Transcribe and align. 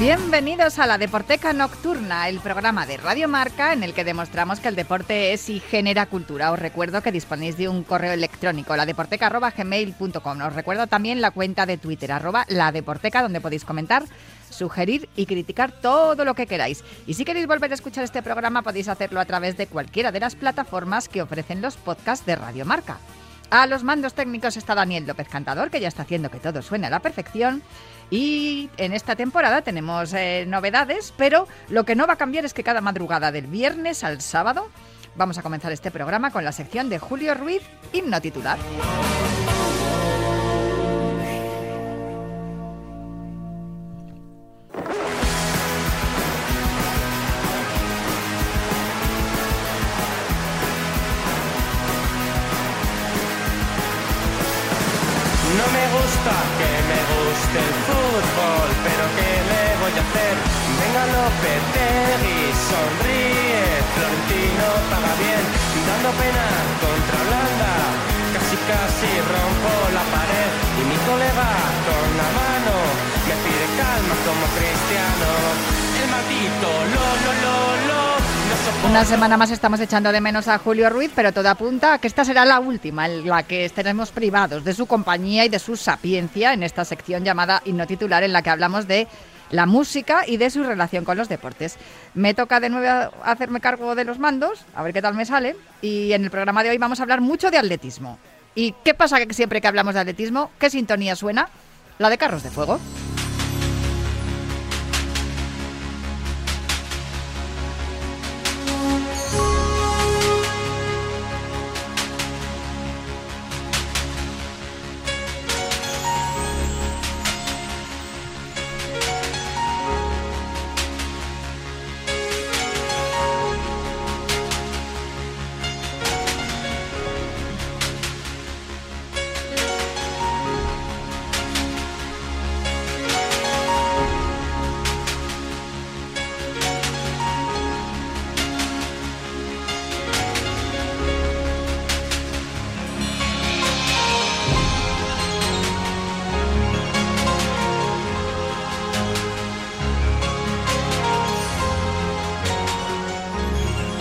Bienvenidos 0.00 0.78
a 0.78 0.86
la 0.86 0.96
Deporteca 0.96 1.52
Nocturna, 1.52 2.30
el 2.30 2.40
programa 2.40 2.86
de 2.86 2.96
Radio 2.96 3.28
Marca 3.28 3.74
en 3.74 3.82
el 3.82 3.92
que 3.92 4.02
demostramos 4.02 4.58
que 4.58 4.68
el 4.68 4.74
deporte 4.74 5.34
es 5.34 5.50
y 5.50 5.60
genera 5.60 6.06
cultura. 6.06 6.52
Os 6.52 6.58
recuerdo 6.58 7.02
que 7.02 7.12
disponéis 7.12 7.58
de 7.58 7.68
un 7.68 7.84
correo 7.84 8.12
electrónico, 8.12 8.74
ladeporteca.gmail.com. 8.74 10.40
Os 10.40 10.54
recuerdo 10.54 10.86
también 10.86 11.20
la 11.20 11.32
cuenta 11.32 11.66
de 11.66 11.76
Twitter, 11.76 12.12
arroba 12.12 12.46
ladeporteca, 12.48 13.20
donde 13.20 13.42
podéis 13.42 13.66
comentar, 13.66 14.04
sugerir 14.48 15.06
y 15.16 15.26
criticar 15.26 15.70
todo 15.70 16.24
lo 16.24 16.32
que 16.32 16.46
queráis. 16.46 16.82
Y 17.06 17.12
si 17.12 17.26
queréis 17.26 17.46
volver 17.46 17.70
a 17.70 17.74
escuchar 17.74 18.02
este 18.02 18.22
programa, 18.22 18.62
podéis 18.62 18.88
hacerlo 18.88 19.20
a 19.20 19.26
través 19.26 19.58
de 19.58 19.66
cualquiera 19.66 20.12
de 20.12 20.20
las 20.20 20.34
plataformas 20.34 21.10
que 21.10 21.20
ofrecen 21.20 21.60
los 21.60 21.76
podcasts 21.76 22.24
de 22.24 22.36
Radio 22.36 22.64
Marca. 22.64 22.96
A 23.50 23.66
los 23.66 23.82
mandos 23.82 24.14
técnicos 24.14 24.56
está 24.56 24.76
Daniel 24.76 25.08
López 25.08 25.28
Cantador, 25.28 25.70
que 25.70 25.80
ya 25.80 25.88
está 25.88 26.02
haciendo 26.02 26.30
que 26.30 26.38
todo 26.38 26.62
suene 26.62 26.86
a 26.86 26.90
la 26.90 27.00
perfección. 27.00 27.64
Y 28.10 28.68
en 28.76 28.92
esta 28.92 29.14
temporada 29.14 29.62
tenemos 29.62 30.12
eh, 30.12 30.44
novedades, 30.46 31.14
pero 31.16 31.46
lo 31.68 31.84
que 31.84 31.94
no 31.94 32.06
va 32.06 32.14
a 32.14 32.16
cambiar 32.16 32.44
es 32.44 32.52
que 32.52 32.64
cada 32.64 32.80
madrugada 32.80 33.30
del 33.30 33.46
viernes 33.46 34.02
al 34.02 34.20
sábado 34.20 34.68
vamos 35.14 35.38
a 35.38 35.42
comenzar 35.42 35.70
este 35.72 35.90
programa 35.90 36.30
con 36.32 36.44
la 36.44 36.52
sección 36.52 36.88
de 36.88 36.98
Julio 36.98 37.34
Ruiz, 37.34 37.62
himno 37.92 38.20
titular. 38.20 38.58
Sonríe, 62.70 63.64
Florentino 63.94 64.66
paga 64.90 65.12
bien, 65.18 65.44
dando 65.86 66.10
pena 66.20 66.46
contra 66.82 67.16
Holanda, 67.24 67.72
casi 68.34 68.56
casi 68.70 69.10
rompo 69.32 69.72
la 69.96 70.04
pared 70.14 70.50
y 70.80 70.82
mi 70.90 70.98
colega 71.08 71.50
con 71.86 72.08
la 72.20 72.28
mano 72.40 72.74
me 73.26 73.34
pide 73.44 73.66
calma 73.80 74.16
como 74.26 74.44
cristiano, 74.56 75.30
el 76.00 76.06
maldito 76.14 76.68
lo 76.94 77.06
lo 77.24 77.32
lo 77.44 77.56
lo. 77.88 78.09
Una 78.88 79.04
semana 79.04 79.36
más 79.36 79.50
estamos 79.50 79.78
echando 79.80 80.10
de 80.10 80.20
menos 80.20 80.48
a 80.48 80.58
Julio 80.58 80.90
Ruiz, 80.90 81.12
pero 81.14 81.32
todo 81.32 81.48
apunta 81.48 81.94
a 81.94 81.98
que 81.98 82.08
esta 82.08 82.24
será 82.24 82.44
la 82.44 82.60
última 82.60 83.06
en 83.06 83.28
la 83.28 83.42
que 83.42 83.64
estaremos 83.64 84.10
privados 84.10 84.64
de 84.64 84.74
su 84.74 84.86
compañía 84.86 85.44
y 85.44 85.48
de 85.48 85.58
su 85.58 85.76
sapiencia 85.76 86.52
en 86.52 86.62
esta 86.62 86.84
sección 86.84 87.24
llamada 87.24 87.62
Himno 87.64 87.86
Titular 87.86 88.22
en 88.22 88.32
la 88.32 88.42
que 88.42 88.50
hablamos 88.50 88.88
de 88.88 89.06
la 89.50 89.66
música 89.66 90.24
y 90.26 90.36
de 90.38 90.50
su 90.50 90.64
relación 90.64 91.04
con 91.04 91.16
los 91.16 91.28
deportes. 91.28 91.76
Me 92.14 92.34
toca 92.34 92.58
de 92.60 92.68
nuevo 92.70 93.12
hacerme 93.22 93.60
cargo 93.60 93.94
de 93.94 94.04
los 94.04 94.18
mandos, 94.18 94.64
a 94.74 94.82
ver 94.82 94.92
qué 94.92 95.02
tal 95.02 95.14
me 95.14 95.24
sale. 95.24 95.56
Y 95.82 96.12
en 96.12 96.24
el 96.24 96.30
programa 96.30 96.62
de 96.62 96.70
hoy 96.70 96.78
vamos 96.78 97.00
a 97.00 97.02
hablar 97.02 97.20
mucho 97.20 97.50
de 97.50 97.58
atletismo. 97.58 98.18
¿Y 98.54 98.74
qué 98.84 98.94
pasa 98.94 99.24
que 99.24 99.34
siempre 99.34 99.60
que 99.60 99.68
hablamos 99.68 99.94
de 99.94 100.00
atletismo, 100.00 100.50
qué 100.58 100.70
sintonía 100.70 101.16
suena? 101.16 101.48
La 101.98 102.10
de 102.10 102.18
carros 102.18 102.42
de 102.42 102.50
fuego. 102.50 102.80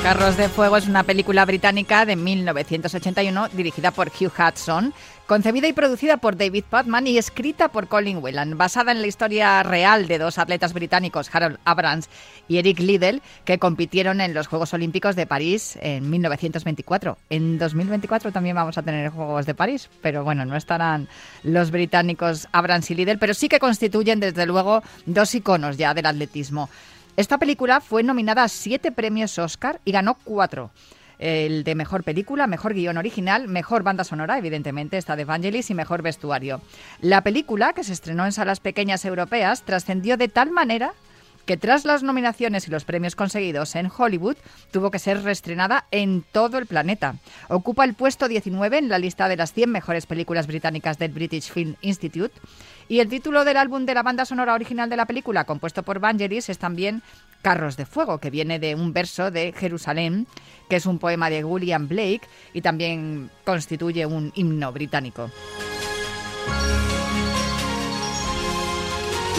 Carros 0.10 0.38
de 0.38 0.50
Fuego 0.50 0.76
es 0.76 0.88
una 0.88 1.04
película 1.04 1.46
británica 1.46 2.04
de 2.04 2.16
1981 2.16 3.50
dirigida 3.50 3.92
por 3.92 4.08
Hugh 4.08 4.32
Hudson, 4.36 4.92
concebida 5.28 5.68
y 5.68 5.74
producida 5.74 6.18
por 6.18 6.36
David 6.36 6.64
Putman 6.68 7.06
y 7.06 7.20
escrita 7.20 7.68
por 7.68 7.88
Colin 7.88 8.18
Whelan, 8.18 8.58
basada 8.58 8.92
en 8.92 9.02
la 9.02 9.08
historia 9.08 9.62
real 9.62 10.08
de 10.08 10.18
dos 10.18 10.40
atletas 10.40 10.74
británicos, 10.74 11.30
Harold 11.32 11.60
Abrams 11.64 12.10
y 12.48 12.58
Eric 12.58 12.80
Liddell, 12.80 13.22
que 13.46 13.60
compitieron 13.60 14.20
en 14.20 14.34
los 14.34 14.48
Juegos 14.48 14.74
Olímpicos 14.74 15.16
de 15.16 15.28
París 15.28 15.78
en 15.80 16.10
1924. 16.10 17.20
En 17.30 17.60
2024 17.60 18.32
también 18.32 18.56
vamos 18.56 18.80
a 18.80 18.82
tener 18.82 19.12
Juegos 19.12 19.46
de 19.46 19.54
París, 19.54 19.92
pero 20.02 20.24
bueno, 20.24 20.44
no 20.44 20.56
estarán 20.56 21.08
los 21.44 21.70
británicos 21.70 22.48
Abrams 22.52 22.90
y 22.90 22.96
Liddell, 22.96 23.20
pero 23.20 23.36
sí 23.36 23.48
que 23.48 23.60
constituyen 23.60 24.20
desde 24.20 24.48
luego 24.48 24.82
dos 25.06 25.36
iconos 25.36 25.78
ya 25.78 25.94
del 25.94 26.08
atletismo. 26.08 26.68
Esta 27.18 27.38
película 27.38 27.82
fue 27.82 28.04
nominada 28.04 28.44
a 28.44 28.48
siete 28.48 28.92
premios 28.92 29.38
Oscar 29.40 29.82
y 29.86 29.92
ganó 29.92 30.16
cuatro 30.24 30.72
el 31.20 31.66
de 31.66 31.76
mejor 31.76 32.04
película, 32.04 32.48
mejor 32.48 32.74
guion 32.74 32.98
original, 32.98 33.48
mejor 33.48 33.84
banda 33.84 34.06
sonora, 34.06 34.38
evidentemente 34.38 34.98
esta 34.98 35.16
de 35.16 35.24
Evangelis, 35.24 35.70
y 35.70 35.76
mejor 35.76 36.02
vestuario. 36.02 36.62
La 37.02 37.22
película, 37.22 37.74
que 37.74 37.84
se 37.84 37.94
estrenó 37.94 38.26
en 38.26 38.32
salas 38.32 38.62
pequeñas 38.62 39.04
europeas, 39.06 39.64
trascendió 39.64 40.18
de 40.18 40.30
tal 40.30 40.50
manera 40.50 40.94
que 41.46 41.58
tras 41.58 41.84
las 41.84 42.04
nominaciones 42.04 42.68
y 42.68 42.72
los 42.72 42.86
premios 42.86 43.16
conseguidos 43.16 43.76
en 43.76 43.90
Hollywood, 43.96 44.38
tuvo 44.72 44.92
que 44.92 45.00
ser 45.00 45.24
reestrenada 45.24 45.86
en 45.90 46.24
todo 46.32 46.60
el 46.60 46.68
planeta. 46.68 47.16
Ocupa 47.48 47.86
el 47.86 47.96
puesto 47.96 48.28
19 48.28 48.78
en 48.78 48.88
la 48.88 49.00
lista 49.00 49.28
de 49.28 49.36
las 49.36 49.54
100 49.54 49.72
mejores 49.72 50.06
películas 50.06 50.46
británicas 50.46 51.00
del 51.00 51.12
British 51.12 51.52
Film 51.52 51.76
Institute. 51.82 52.40
Y 52.90 53.02
el 53.02 53.08
título 53.08 53.46
del 53.46 53.58
álbum 53.58 53.86
de 53.86 53.94
la 53.94 54.02
banda 54.02 54.26
sonora 54.26 54.56
original 54.56 54.90
de 54.90 54.98
la 54.98 55.06
película, 55.06 55.46
compuesto 55.46 55.84
por 55.84 56.00
Vangelis, 56.00 56.50
es 56.50 56.58
también 56.58 57.04
Carros 57.44 57.78
de 57.78 57.86
Fuego, 57.86 58.18
que 58.18 58.32
viene 58.32 58.58
de 58.58 58.74
un 58.74 58.94
verso 58.94 59.30
de 59.30 59.54
Jerusalén, 59.56 60.26
que 60.68 60.78
es 60.78 60.88
un 60.88 60.98
poema 60.98 61.30
de 61.30 61.44
William 61.44 61.88
Blake 61.88 62.22
y 62.52 62.62
también 62.62 63.30
constituye 63.46 64.08
un 64.08 64.32
himno 64.34 64.72
británico. 64.72 65.30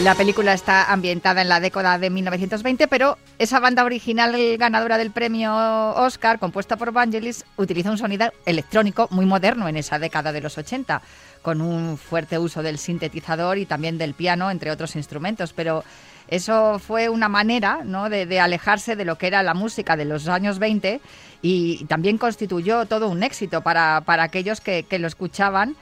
La 0.03 0.15
película 0.15 0.53
está 0.53 0.91
ambientada 0.91 1.43
en 1.43 1.49
la 1.49 1.59
década 1.59 1.99
de 1.99 2.09
1920, 2.09 2.87
pero 2.87 3.19
esa 3.37 3.59
banda 3.59 3.83
original 3.83 4.35
ganadora 4.57 4.97
del 4.97 5.11
premio 5.11 5.53
Oscar, 5.95 6.39
compuesta 6.39 6.75
por 6.75 6.91
Vangelis, 6.91 7.45
utiliza 7.55 7.91
un 7.91 7.99
sonido 7.99 8.31
electrónico 8.47 9.07
muy 9.11 9.27
moderno 9.27 9.67
en 9.67 9.77
esa 9.77 9.99
década 9.99 10.31
de 10.31 10.41
los 10.41 10.57
80, 10.57 11.03
con 11.41 11.61
un 11.61 11.97
fuerte 11.97 12.37
uso 12.37 12.63
del 12.63 12.77
sintetizador 12.77 13.57
y 13.57 13.65
también 13.65 13.97
del 13.97 14.13
piano, 14.13 14.51
entre 14.51 14.71
otros 14.71 14.95
instrumentos. 14.95 15.53
Pero 15.53 15.83
eso 16.27 16.79
fue 16.79 17.09
una 17.09 17.29
manera 17.29 17.81
¿no? 17.83 18.09
de, 18.09 18.39
alejarse 18.39 18.95
de 18.95 19.05
lo 19.05 19.17
que 19.17 19.27
era 19.27 19.43
la 19.43 19.53
música 19.53 19.95
de 19.95 20.05
los 20.05 20.27
años 20.27 20.59
20 20.59 21.01
y 21.41 21.85
también 21.85 22.17
constituyó 22.17 22.85
todo 22.85 23.07
un 23.07 23.23
éxito 23.23 23.61
para, 23.61 24.01
para 24.01 24.23
aquellos 24.23 24.61
que, 24.61 24.83
que 24.83 24.99
lo 24.99 25.07
escuchaban 25.07 25.75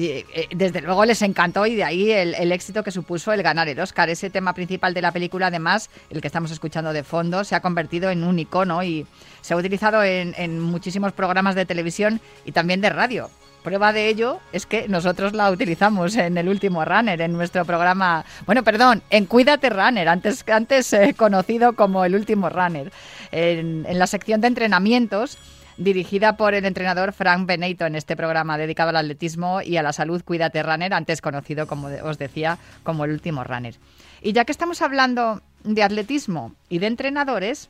eh, 0.00 0.46
desde 0.54 0.80
luego 0.80 1.04
les 1.04 1.22
encantó 1.22 1.66
y 1.66 1.74
de 1.74 1.82
ahí 1.82 2.12
el, 2.12 2.52
éxito 2.52 2.84
que 2.84 2.92
supuso 2.92 3.32
el 3.32 3.42
ganar 3.42 3.68
el 3.68 3.80
Oscar. 3.80 4.08
Ese 4.08 4.30
tema 4.30 4.52
principal 4.52 4.94
de 4.94 5.02
la 5.02 5.10
película, 5.10 5.48
además, 5.48 5.90
el 6.10 6.20
que 6.20 6.28
estamos 6.28 6.52
escuchando 6.52 6.92
de 6.92 7.02
fondo, 7.02 7.42
se 7.42 7.56
ha 7.56 7.60
convertido 7.60 8.10
en 8.10 8.22
un 8.22 8.38
icono 8.38 8.82
y 8.84 9.06
se 9.40 9.54
ha 9.54 9.56
utilizado 9.56 10.02
en, 10.04 10.60
muchísimos 10.60 11.12
programas 11.12 11.56
de 11.56 11.66
televisión 11.66 12.20
y 12.44 12.52
también 12.52 12.80
de 12.80 12.90
radio 12.90 13.30
Prueba 13.68 13.92
de 13.92 14.08
ello 14.08 14.40
es 14.50 14.64
que 14.64 14.88
nosotros 14.88 15.34
la 15.34 15.50
utilizamos 15.50 16.16
en 16.16 16.38
el 16.38 16.48
último 16.48 16.86
runner, 16.86 17.20
en 17.20 17.34
nuestro 17.34 17.66
programa, 17.66 18.24
bueno, 18.46 18.64
perdón, 18.64 19.02
en 19.10 19.26
Cuídate 19.26 19.68
Runner, 19.68 20.08
antes, 20.08 20.42
antes 20.48 20.90
eh, 20.94 21.12
conocido 21.14 21.74
como 21.74 22.02
el 22.06 22.14
último 22.14 22.48
runner, 22.48 22.90
en, 23.30 23.84
la 23.98 24.06
sección 24.06 24.40
de 24.40 24.46
entrenamientos 24.46 25.36
dirigida 25.76 26.38
por 26.38 26.54
el 26.54 26.64
entrenador 26.64 27.12
Frank 27.12 27.44
Benito 27.44 27.84
en 27.84 27.94
este 27.94 28.16
programa 28.16 28.56
dedicado 28.56 28.88
al 28.88 28.96
atletismo 28.96 29.60
y 29.60 29.76
a 29.76 29.82
la 29.82 29.92
salud 29.92 30.22
Cuídate 30.24 30.62
Runner, 30.62 30.94
antes 30.94 31.20
conocido, 31.20 31.66
como 31.66 31.88
os 31.88 32.16
decía, 32.16 32.56
como 32.84 33.04
el 33.04 33.10
último 33.10 33.44
runner. 33.44 33.74
Y 34.22 34.32
ya 34.32 34.46
que 34.46 34.52
estamos 34.52 34.80
hablando 34.80 35.42
de 35.62 35.82
atletismo 35.82 36.54
y 36.70 36.78
de 36.78 36.86
entrenadores, 36.86 37.68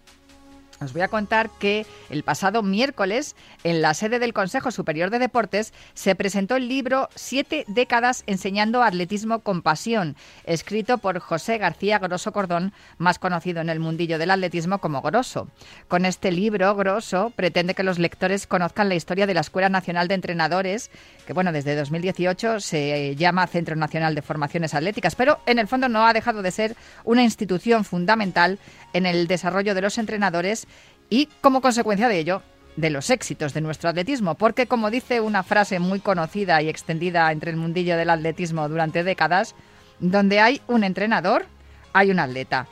os 0.80 0.92
voy 0.92 1.02
a 1.02 1.08
contar 1.08 1.50
que 1.58 1.86
el 2.10 2.22
pasado 2.22 2.62
miércoles, 2.62 3.34
en 3.64 3.82
la 3.82 3.94
sede 3.94 4.18
del 4.18 4.32
Consejo 4.32 4.70
Superior 4.70 5.10
de 5.10 5.18
Deportes, 5.18 5.72
se 5.94 6.14
presentó 6.14 6.56
el 6.56 6.68
libro 6.68 7.08
Siete 7.14 7.64
décadas 7.66 8.22
enseñando 8.26 8.82
atletismo 8.82 9.40
con 9.40 9.62
pasión, 9.62 10.16
escrito 10.44 10.98
por 10.98 11.18
José 11.18 11.58
García 11.58 11.98
Grosso 11.98 12.32
Cordón, 12.32 12.72
más 12.98 13.18
conocido 13.18 13.60
en 13.60 13.70
el 13.70 13.80
mundillo 13.80 14.18
del 14.18 14.30
atletismo 14.30 14.78
como 14.78 15.02
Grosso. 15.02 15.48
Con 15.88 16.04
este 16.04 16.30
libro, 16.30 16.74
Grosso 16.76 17.32
pretende 17.34 17.74
que 17.74 17.82
los 17.82 17.98
lectores 17.98 18.46
conozcan 18.46 18.88
la 18.88 18.94
historia 18.94 19.26
de 19.26 19.34
la 19.34 19.40
Escuela 19.40 19.68
Nacional 19.68 20.08
de 20.08 20.14
Entrenadores, 20.14 20.90
que 21.26 21.32
bueno, 21.32 21.52
desde 21.52 21.74
2018 21.74 22.60
se 22.60 23.16
llama 23.16 23.46
Centro 23.46 23.76
Nacional 23.76 24.14
de 24.14 24.22
Formaciones 24.22 24.74
Atléticas, 24.74 25.16
pero 25.16 25.40
en 25.46 25.58
el 25.58 25.66
fondo 25.68 25.88
no 25.88 26.06
ha 26.06 26.12
dejado 26.12 26.42
de 26.42 26.50
ser 26.50 26.76
una 27.04 27.24
institución 27.24 27.84
fundamental 27.84 28.58
en 28.92 29.06
el 29.06 29.26
desarrollo 29.26 29.74
de 29.74 29.80
los 29.80 29.98
entrenadores 29.98 30.67
y 31.10 31.26
como 31.40 31.60
consecuencia 31.60 32.08
de 32.08 32.18
ello 32.18 32.42
de 32.76 32.90
los 32.90 33.10
éxitos 33.10 33.54
de 33.54 33.60
nuestro 33.60 33.90
atletismo, 33.90 34.36
porque 34.36 34.66
como 34.66 34.90
dice 34.90 35.20
una 35.20 35.42
frase 35.42 35.80
muy 35.80 35.98
conocida 35.98 36.62
y 36.62 36.68
extendida 36.68 37.30
entre 37.32 37.50
el 37.50 37.56
mundillo 37.56 37.96
del 37.96 38.10
atletismo 38.10 38.68
durante 38.68 39.02
décadas, 39.02 39.54
donde 39.98 40.38
hay 40.38 40.62
un 40.68 40.84
entrenador, 40.84 41.46
hay 41.92 42.12
un 42.12 42.20
atleta. 42.20 42.68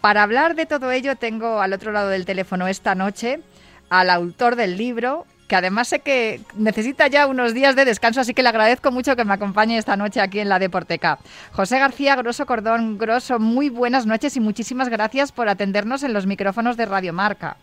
Para 0.00 0.22
hablar 0.22 0.54
de 0.54 0.66
todo 0.66 0.92
ello 0.92 1.16
tengo 1.16 1.60
al 1.60 1.72
otro 1.72 1.90
lado 1.90 2.08
del 2.08 2.24
teléfono 2.24 2.68
esta 2.68 2.94
noche 2.94 3.40
al 3.90 4.10
autor 4.10 4.54
del 4.54 4.76
libro, 4.76 5.26
que 5.48 5.56
además 5.56 5.88
sé 5.88 6.00
que 6.00 6.40
necesita 6.54 7.08
ya 7.08 7.26
unos 7.26 7.54
días 7.54 7.74
de 7.74 7.84
descanso, 7.84 8.20
así 8.20 8.34
que 8.34 8.42
le 8.42 8.50
agradezco 8.50 8.92
mucho 8.92 9.16
que 9.16 9.24
me 9.24 9.32
acompañe 9.32 9.78
esta 9.78 9.96
noche 9.96 10.20
aquí 10.20 10.40
en 10.40 10.50
la 10.50 10.58
Deporteca. 10.58 11.18
José 11.52 11.78
García 11.78 12.14
Grosso 12.16 12.46
Cordón 12.46 12.98
Grosso, 12.98 13.38
muy 13.40 13.70
buenas 13.70 14.06
noches 14.06 14.36
y 14.36 14.40
muchísimas 14.40 14.88
gracias 14.88 15.32
por 15.32 15.48
atendernos 15.48 16.02
en 16.02 16.12
los 16.12 16.26
micrófonos 16.26 16.76
de 16.76 16.86
Radio 16.86 17.12
Marca. 17.12 17.56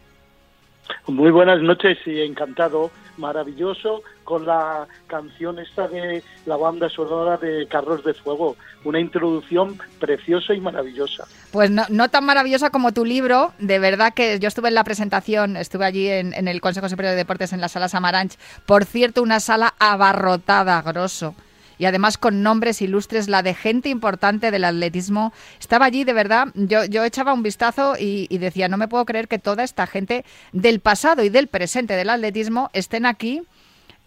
Muy 1.07 1.31
buenas 1.31 1.61
noches 1.61 1.97
y 2.05 2.21
encantado, 2.21 2.91
maravilloso, 3.17 4.01
con 4.23 4.45
la 4.45 4.87
canción 5.07 5.59
esta 5.59 5.87
de 5.87 6.23
la 6.45 6.57
banda 6.57 6.89
sonora 6.89 7.37
de 7.37 7.67
Carros 7.67 8.03
de 8.03 8.13
Fuego. 8.13 8.55
Una 8.83 8.99
introducción 8.99 9.77
preciosa 9.99 10.53
y 10.53 10.59
maravillosa. 10.59 11.25
Pues 11.51 11.69
no, 11.71 12.09
tan 12.09 12.25
maravillosa 12.25 12.69
como 12.69 12.91
tu 12.91 13.05
libro, 13.05 13.53
de 13.59 13.79
verdad 13.79 14.13
que 14.13 14.39
yo 14.39 14.47
estuve 14.47 14.69
en 14.69 14.75
la 14.75 14.83
presentación, 14.83 15.57
estuve 15.57 15.85
allí 15.85 16.07
en, 16.07 16.33
en 16.33 16.47
el 16.47 16.61
Consejo 16.61 16.89
Superior 16.89 17.11
de 17.11 17.17
Deportes 17.17 17.53
en 17.53 17.61
la 17.61 17.69
sala 17.69 17.88
Samaranch. 17.88 18.38
Por 18.65 18.85
cierto, 18.85 19.21
una 19.21 19.39
sala 19.39 19.73
abarrotada, 19.79 20.81
grosso 20.81 21.35
y 21.77 21.86
además 21.86 22.18
con 22.18 22.44
nombres 22.44 22.81
ilustres, 22.81 23.27
la 23.27 23.44
de 23.44 23.54
gente 23.54 23.89
importante 23.89 24.51
del 24.51 24.63
atletismo. 24.63 25.33
Estaba 25.60 25.86
allí, 25.86 26.04
de 26.04 26.13
verdad, 26.13 26.48
yo, 26.56 26.86
yo 26.86 27.04
echaba 27.04 27.33
un 27.33 27.44
vistazo 27.44 27.95
y, 28.00 28.27
decía, 28.38 28.68
no 28.68 28.77
me 28.77 28.88
puedo 28.88 29.06
creer 29.06 29.27
que 29.27 29.39
toda 29.39 29.63
esta 29.63 29.88
gente 29.88 30.25
del 30.51 30.80
pasado 30.80 31.24
y 31.24 31.30
del 31.30 31.48
presente 31.48 31.95
del 31.95 32.10
atletismo 32.10 32.69
estén 32.74 33.06
aquí. 33.06 33.42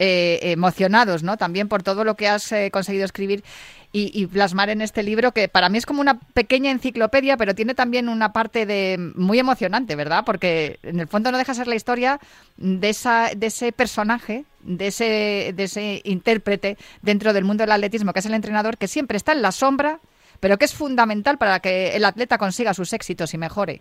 Eh, 0.01 0.53
emocionados, 0.53 1.25
¿no? 1.25 1.37
También 1.37 1.67
por 1.67 1.83
todo 1.83 2.05
lo 2.05 2.15
que 2.15 2.29
has 2.29 2.53
eh, 2.53 2.71
conseguido 2.71 3.05
escribir 3.05 3.43
y, 3.91 4.27
plasmar 4.27 4.69
en 4.69 4.83
este 4.83 5.03
libro, 5.03 5.33
que 5.33 5.49
para 5.49 5.69
mí 5.69 5.79
es 5.79 5.87
como 5.87 6.01
una 6.01 6.21
pequeña 6.21 6.71
enciclopedia, 6.71 7.37
pero 7.37 7.55
tiene 7.55 7.75
también 7.75 8.09
una 8.09 8.33
parte 8.33 8.67
de 8.67 8.97
muy 9.15 9.39
emocionante, 9.39 9.97
¿verdad? 9.97 10.25
Porque 10.27 10.79
en 10.83 11.01
el 11.01 11.09
fondo 11.09 11.33
no 11.33 11.39
deja 11.39 11.55
ser 11.55 11.69
la 11.69 11.75
historia 11.75 12.21
de, 12.59 12.91
esa, 12.91 13.31
de 13.35 13.47
ese 13.47 13.73
personaje, 13.73 14.45
de 14.69 14.89
ese, 14.89 15.53
de 15.55 15.65
ese 15.65 16.03
intérprete 16.05 16.77
dentro 17.03 17.33
del 17.33 17.45
mundo 17.45 17.63
del 17.63 17.73
atletismo, 17.73 18.13
que 18.13 18.21
es 18.21 18.27
el 18.27 18.35
entrenador, 18.35 18.77
que 18.77 18.87
siempre 18.87 19.17
está 19.17 19.33
en 19.33 19.43
la 19.43 19.53
sombra, 19.53 19.99
pero 20.41 20.59
que 20.59 20.67
es 20.67 20.75
fundamental 20.75 21.39
para 21.39 21.61
que 21.61 21.97
el 21.97 22.05
atleta 22.05 22.39
consiga 22.39 22.75
sus 22.75 22.93
éxitos 22.93 23.35
y 23.35 23.39
mejore. 23.39 23.81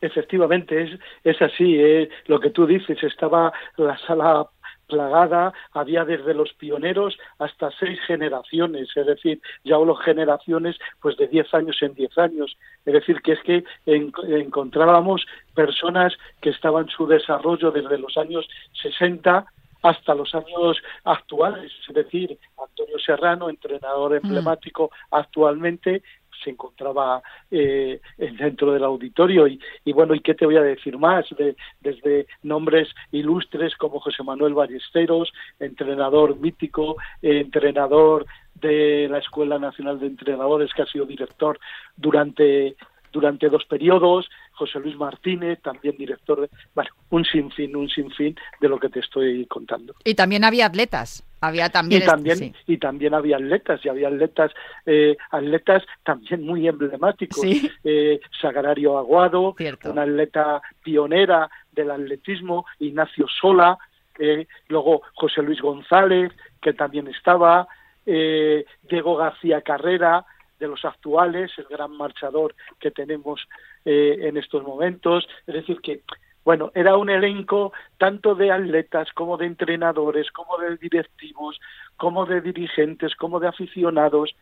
Efectivamente, 0.00 0.82
es, 0.82 0.90
es 1.24 1.42
así. 1.42 1.76
Eh. 1.76 2.08
Lo 2.26 2.38
que 2.38 2.50
tú 2.50 2.66
dices, 2.66 3.02
estaba 3.02 3.52
la 3.76 3.98
sala 3.98 4.46
plagada, 4.88 5.52
había 5.72 6.04
desde 6.04 6.34
los 6.34 6.52
pioneros 6.54 7.18
hasta 7.38 7.70
seis 7.78 8.00
generaciones, 8.06 8.88
es 8.96 9.06
decir, 9.06 9.40
ya 9.64 9.76
hablo 9.76 9.94
generaciones 9.94 10.76
pues 11.00 11.16
de 11.16 11.28
diez 11.28 11.52
años 11.54 11.76
en 11.82 11.94
diez 11.94 12.16
años, 12.18 12.56
es 12.84 12.92
decir, 12.92 13.20
que 13.22 13.32
es 13.32 13.42
que 13.42 13.64
encontrábamos 13.86 15.26
personas 15.54 16.14
que 16.40 16.50
estaban 16.50 16.88
su 16.88 17.06
desarrollo 17.06 17.70
desde 17.70 17.98
los 17.98 18.16
años 18.16 18.48
60 18.82 19.46
hasta 19.82 20.14
los 20.14 20.34
años 20.34 20.78
actuales, 21.04 21.70
es 21.88 21.94
decir, 21.94 22.36
Antonio 22.60 22.98
Serrano, 22.98 23.48
entrenador 23.48 24.12
mm. 24.12 24.26
emblemático 24.26 24.90
actualmente, 25.10 26.02
se 26.42 26.50
encontraba 26.50 27.22
eh, 27.50 28.00
dentro 28.16 28.72
del 28.72 28.84
auditorio. 28.84 29.46
Y, 29.46 29.60
bueno 29.92 30.14
y 30.14 30.20
qué 30.20 30.34
te 30.34 30.46
voy 30.46 30.56
a 30.56 30.62
decir 30.62 30.96
más 30.98 31.26
de, 31.36 31.56
desde 31.80 32.26
nombres 32.42 32.88
ilustres 33.10 33.74
como 33.76 34.00
José 34.00 34.22
Manuel 34.22 34.54
Ballesteros 34.54 35.32
entrenador 35.58 36.38
mítico 36.38 36.96
entrenador 37.20 38.26
de 38.54 39.08
la 39.10 39.18
Escuela 39.18 39.58
Nacional 39.58 39.98
de 39.98 40.06
Entrenadores 40.06 40.72
que 40.74 40.82
ha 40.82 40.86
sido 40.86 41.04
director 41.04 41.58
durante 41.96 42.76
durante 43.12 43.48
dos 43.48 43.64
periodos, 43.64 44.28
José 44.58 44.80
Luis 44.80 44.96
Martínez, 44.96 45.60
también 45.62 45.96
director 45.96 46.40
de... 46.40 46.50
Bueno, 46.74 46.90
un 47.10 47.24
sinfín, 47.24 47.76
un 47.76 47.88
sinfín 47.88 48.36
de 48.60 48.68
lo 48.68 48.78
que 48.78 48.88
te 48.88 49.00
estoy 49.00 49.46
contando. 49.46 49.94
Y 50.04 50.14
también 50.14 50.44
había 50.44 50.66
atletas. 50.66 51.24
Había 51.40 51.68
también, 51.68 52.02
y 52.02 52.04
también 52.04 52.54
y 52.66 52.78
también 52.78 53.14
había 53.14 53.36
atletas 53.36 53.80
y 53.84 53.88
había 53.88 54.08
atletas 54.08 54.50
eh, 54.84 55.16
atletas 55.30 55.84
también 56.02 56.44
muy 56.44 56.66
emblemáticos 56.66 57.44
eh, 57.84 58.18
Sagrario 58.40 58.98
Aguado 58.98 59.54
una 59.84 60.02
atleta 60.02 60.60
pionera 60.82 61.48
del 61.70 61.92
atletismo 61.92 62.66
Ignacio 62.80 63.26
Sola 63.28 63.78
eh, 64.18 64.48
luego 64.66 65.02
José 65.14 65.42
Luis 65.42 65.60
González 65.60 66.32
que 66.60 66.72
también 66.72 67.06
estaba 67.06 67.68
eh, 68.04 68.64
Diego 68.82 69.14
García 69.14 69.60
Carrera 69.60 70.24
de 70.58 70.66
los 70.66 70.84
actuales 70.84 71.52
el 71.56 71.66
gran 71.66 71.96
marchador 71.96 72.56
que 72.80 72.90
tenemos 72.90 73.46
eh, 73.84 74.18
en 74.22 74.36
estos 74.36 74.62
momentos 74.62 75.28
es 75.46 75.54
decir 75.54 75.80
que 75.80 76.02
bueno, 76.44 76.72
era 76.74 76.96
un 76.96 77.10
elenco 77.10 77.74
tanto 77.98 78.34
de 78.34 78.50
atletas 78.50 79.12
como 79.12 79.36
de 79.36 79.44
entrenadores, 79.44 80.30
como 80.30 80.56
de 80.56 80.78
directivos, 80.78 81.60
como 81.98 82.24
de 82.24 82.40
dirigentes, 82.40 83.14
como 83.16 83.38
de 83.38 83.48
aficionados. 83.48 84.34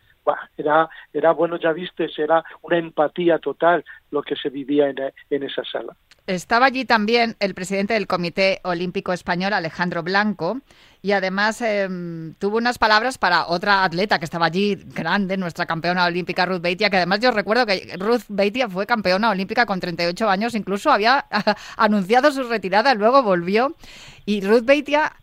era, 0.55 0.87
era, 1.11 1.31
bueno, 1.33 1.57
ya 1.57 1.73
viste, 1.73 2.07
era 2.17 2.45
una 2.61 2.77
empatía 2.77 3.39
total 3.39 3.83
lo 4.09 4.21
que 4.21 4.37
se 4.37 4.49
vivía 4.49 4.87
en 4.87 5.43
esa 5.43 5.65
sala. 5.65 5.97
Estaba 6.27 6.65
allí 6.65 6.83
también 6.83 7.37
el 7.39 7.53
presidente 7.53 7.93
del 7.93 8.05
Comité 8.05 8.59
Olímpico 8.63 9.13
Español, 9.13 9.53
Alejandro 9.53 10.03
Blanco, 10.03 10.59
y 11.01 11.13
además 11.13 11.61
em, 11.61 12.33
tuvo 12.33 12.57
unas 12.57 12.77
palabras 12.77 13.17
para 13.17 13.47
otra 13.47 13.85
atleta 13.85 14.19
que 14.19 14.25
estaba 14.25 14.47
allí, 14.47 14.75
grande, 14.75 15.37
nuestra 15.37 15.65
campeona 15.65 16.03
olímpica 16.03 16.45
Ruth 16.45 16.59
Beitia, 16.59 16.89
que 16.89 16.97
además 16.97 17.21
yo 17.21 17.31
recuerdo 17.31 17.65
que 17.65 17.95
Ruth 17.97 18.23
Beitia 18.27 18.67
fue 18.67 18.85
campeona 18.85 19.29
olímpica 19.29 19.65
con 19.65 19.79
38 19.79 20.29
años, 20.29 20.53
incluso 20.53 20.91
había 20.91 21.25
anunciado 21.77 22.29
su 22.33 22.43
retirada, 22.43 22.93
luego 22.93 23.23
volvió. 23.23 23.77
Y 24.25 24.41
Ruth 24.41 24.65
Beitia 24.65 25.13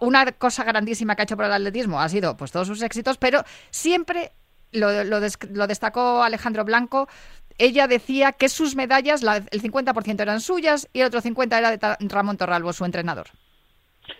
una 0.00 0.30
cosa 0.32 0.62
grandísima 0.64 1.16
que 1.16 1.22
ha 1.22 1.24
hecho 1.24 1.36
por 1.36 1.46
el 1.46 1.52
atletismo 1.52 2.00
ha 2.00 2.08
sido 2.08 2.36
pues 2.36 2.52
todos 2.52 2.68
sus 2.68 2.82
éxitos, 2.82 3.16
pero 3.16 3.44
siempre 3.70 4.32
lo, 4.72 5.04
lo, 5.04 5.20
destacó 5.66 6.22
Alejandro 6.22 6.64
Blanco 6.64 7.08
ella 7.58 7.86
decía 7.86 8.32
que 8.32 8.48
sus 8.48 8.76
medallas, 8.76 9.22
el 9.22 9.62
50% 9.62 10.20
eran 10.20 10.40
suyas 10.40 10.88
y 10.92 11.00
el 11.00 11.06
otro 11.06 11.20
50% 11.20 11.58
era 11.58 11.70
de 11.70 12.08
Ramón 12.08 12.36
Torralbo, 12.36 12.72
su 12.72 12.84
entrenador. 12.84 13.26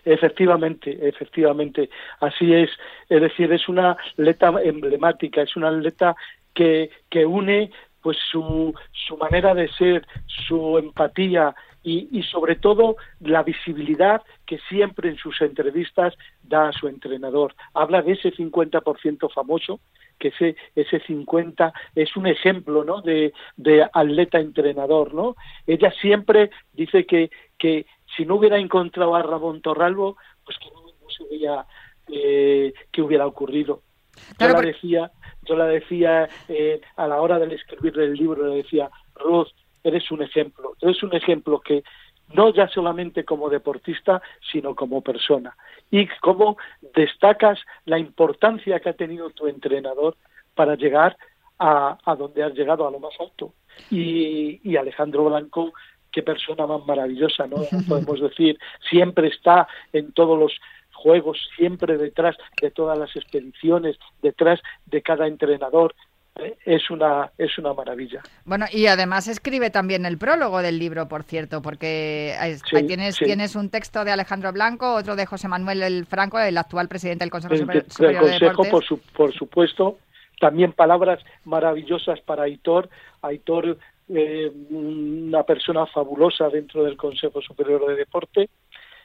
Efectivamente, 0.03 0.97
efectivamente, 1.07 1.89
así 2.19 2.53
es. 2.53 2.69
Es 3.09 3.21
decir, 3.21 3.51
es 3.51 3.67
una 3.67 3.91
atleta 3.91 4.53
emblemática, 4.63 5.41
es 5.41 5.55
una 5.55 5.69
atleta 5.69 6.15
que, 6.53 6.89
que 7.09 7.25
une 7.25 7.71
pues 8.01 8.17
su, 8.31 8.73
su 8.91 9.17
manera 9.17 9.55
de 9.55 9.67
ser, 9.69 10.07
su 10.47 10.77
empatía 10.77 11.55
y, 11.83 12.07
y, 12.11 12.21
sobre 12.23 12.55
todo 12.55 12.97
la 13.19 13.41
visibilidad 13.41 14.21
que 14.45 14.59
siempre 14.69 15.09
en 15.09 15.17
sus 15.17 15.41
entrevistas 15.41 16.13
da 16.43 16.69
a 16.69 16.71
su 16.71 16.87
entrenador. 16.87 17.55
Habla 17.73 18.03
de 18.03 18.13
ese 18.13 18.31
50% 18.31 19.31
famoso 19.33 19.79
que 20.19 20.29
ese, 20.29 20.55
ese 20.75 20.99
50 21.01 21.73
es 21.95 22.15
un 22.15 22.27
ejemplo 22.27 22.83
¿no? 22.83 23.01
de, 23.01 23.33
de 23.57 23.83
atleta 23.83 24.39
entrenador. 24.39 25.13
¿no? 25.13 25.35
Ella 25.67 25.91
siempre 26.01 26.51
dice 26.73 27.05
que, 27.05 27.29
que 27.57 27.85
si 28.15 28.25
no 28.25 28.35
hubiera 28.35 28.57
encontrado 28.57 29.15
a 29.15 29.23
Ramón 29.23 29.61
Torralbo, 29.61 30.17
pues 30.43 30.57
que 30.59 30.69
no, 30.71 30.85
sabía 31.09 31.65
eh, 32.07 32.73
qué 32.91 33.01
hubiera 33.01 33.25
ocurrido. 33.25 33.81
Claro, 34.37 34.53
yo 34.53 34.61
la 34.61 34.67
decía, 34.67 35.11
yo 35.43 35.55
la 35.55 35.65
decía 35.65 36.29
eh, 36.47 36.81
a 36.95 37.07
la 37.07 37.21
hora 37.21 37.39
de 37.39 37.53
escribir 37.53 37.99
el 37.99 38.13
libro, 38.13 38.47
le 38.47 38.57
decía, 38.57 38.89
Ruth, 39.15 39.49
eres 39.83 40.09
un 40.11 40.23
ejemplo, 40.23 40.73
eres 40.81 41.01
un 41.03 41.13
ejemplo 41.13 41.59
que 41.59 41.83
no 42.33 42.53
ya 42.53 42.67
solamente 42.67 43.23
como 43.23 43.49
deportista, 43.49 44.21
sino 44.51 44.75
como 44.75 45.01
persona. 45.01 45.55
Y 45.91 46.07
cómo 46.21 46.57
destacas 46.95 47.59
la 47.85 47.99
importancia 47.99 48.79
que 48.79 48.89
ha 48.89 48.93
tenido 48.93 49.29
tu 49.29 49.47
entrenador 49.47 50.15
para 50.55 50.75
llegar 50.75 51.17
a, 51.59 51.97
a 52.03 52.15
donde 52.15 52.43
has 52.43 52.53
llegado, 52.53 52.87
a 52.87 52.91
lo 52.91 52.99
más 52.99 53.13
alto. 53.19 53.53
Y, 53.91 54.59
y 54.63 54.77
Alejandro 54.77 55.25
Blanco, 55.25 55.73
qué 56.11 56.23
persona 56.23 56.65
más 56.65 56.85
maravillosa, 56.85 57.45
¿no? 57.47 57.57
Podemos 57.87 58.19
decir, 58.21 58.57
siempre 58.89 59.27
está 59.27 59.67
en 59.93 60.11
todos 60.13 60.39
los 60.39 60.53
juegos, 60.93 61.37
siempre 61.57 61.97
detrás 61.97 62.37
de 62.61 62.71
todas 62.71 62.97
las 62.97 63.15
expediciones, 63.15 63.97
detrás 64.21 64.61
de 64.85 65.01
cada 65.01 65.27
entrenador. 65.27 65.93
Es 66.65 66.89
una, 66.89 67.31
es 67.37 67.57
una 67.57 67.73
maravilla. 67.73 68.21
Bueno, 68.43 68.65
y 68.71 68.87
además 68.87 69.27
escribe 69.29 69.69
también 69.69 70.05
el 70.05 70.17
prólogo 70.17 70.61
del 70.61 70.77
libro, 70.77 71.07
por 71.07 71.23
cierto, 71.23 71.61
porque 71.61 72.35
ahí- 72.39 72.55
Sí, 72.55 72.83
tienes, 72.85 73.15
sí. 73.15 73.23
tienes 73.25 73.55
un 73.55 73.69
texto 73.69 74.03
de 74.03 74.11
Alejandro 74.11 74.51
Blanco, 74.51 74.95
otro 74.95 75.15
de 75.15 75.25
José 75.25 75.47
Manuel 75.47 75.81
el 75.81 76.05
Franco, 76.05 76.37
el 76.39 76.57
actual 76.57 76.89
presidente 76.89 77.23
del 77.23 77.31
Consejo 77.31 77.55
Superior, 77.55 77.83
del 77.83 77.91
Superior 77.91 78.13
de 78.25 78.29
Consejo, 78.31 78.49
Deportes. 78.63 78.71
por, 78.71 78.83
su- 78.83 78.99
por 79.13 79.33
supuesto. 79.33 79.97
También 80.39 80.73
palabras 80.73 81.23
maravillosas 81.45 82.19
para 82.19 82.43
Aitor. 82.43 82.89
Aitor, 83.21 83.77
eh, 84.09 84.51
una 84.71 85.43
persona 85.43 85.85
fabulosa 85.85 86.49
dentro 86.49 86.83
del 86.83 86.97
Consejo 86.97 87.41
Superior 87.41 87.87
de 87.87 87.95
Deporte. 87.95 88.49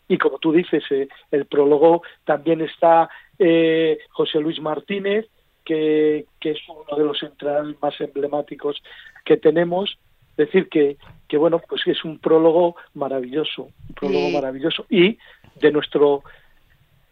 Y 0.08 0.18
como 0.18 0.38
tú 0.38 0.52
dices, 0.52 0.82
eh, 0.90 1.08
el 1.30 1.46
prólogo 1.46 2.02
también 2.25 2.60
está 2.60 3.08
eh, 3.38 3.99
José 4.10 4.40
Luis 4.40 4.60
Martínez, 4.60 5.26
que, 5.71 6.27
que 6.41 6.50
es 6.50 6.59
uno 6.69 6.97
de 6.99 7.05
los 7.05 7.23
entrenadores 7.23 7.77
más 7.81 7.95
emblemáticos 8.00 8.83
que 9.25 9.37
tenemos. 9.37 9.97
Es 10.33 10.47
decir, 10.47 10.69
que, 10.69 10.97
que 11.29 11.37
bueno, 11.37 11.61
pues 11.69 11.83
es 11.87 12.05
un 12.05 12.19
prólogo 12.19 12.75
maravilloso, 12.95 13.69
un 13.89 13.95
prólogo 13.95 14.31
maravilloso. 14.31 14.85
Y 14.91 15.17
de 15.61 15.71
nuestro 15.71 16.25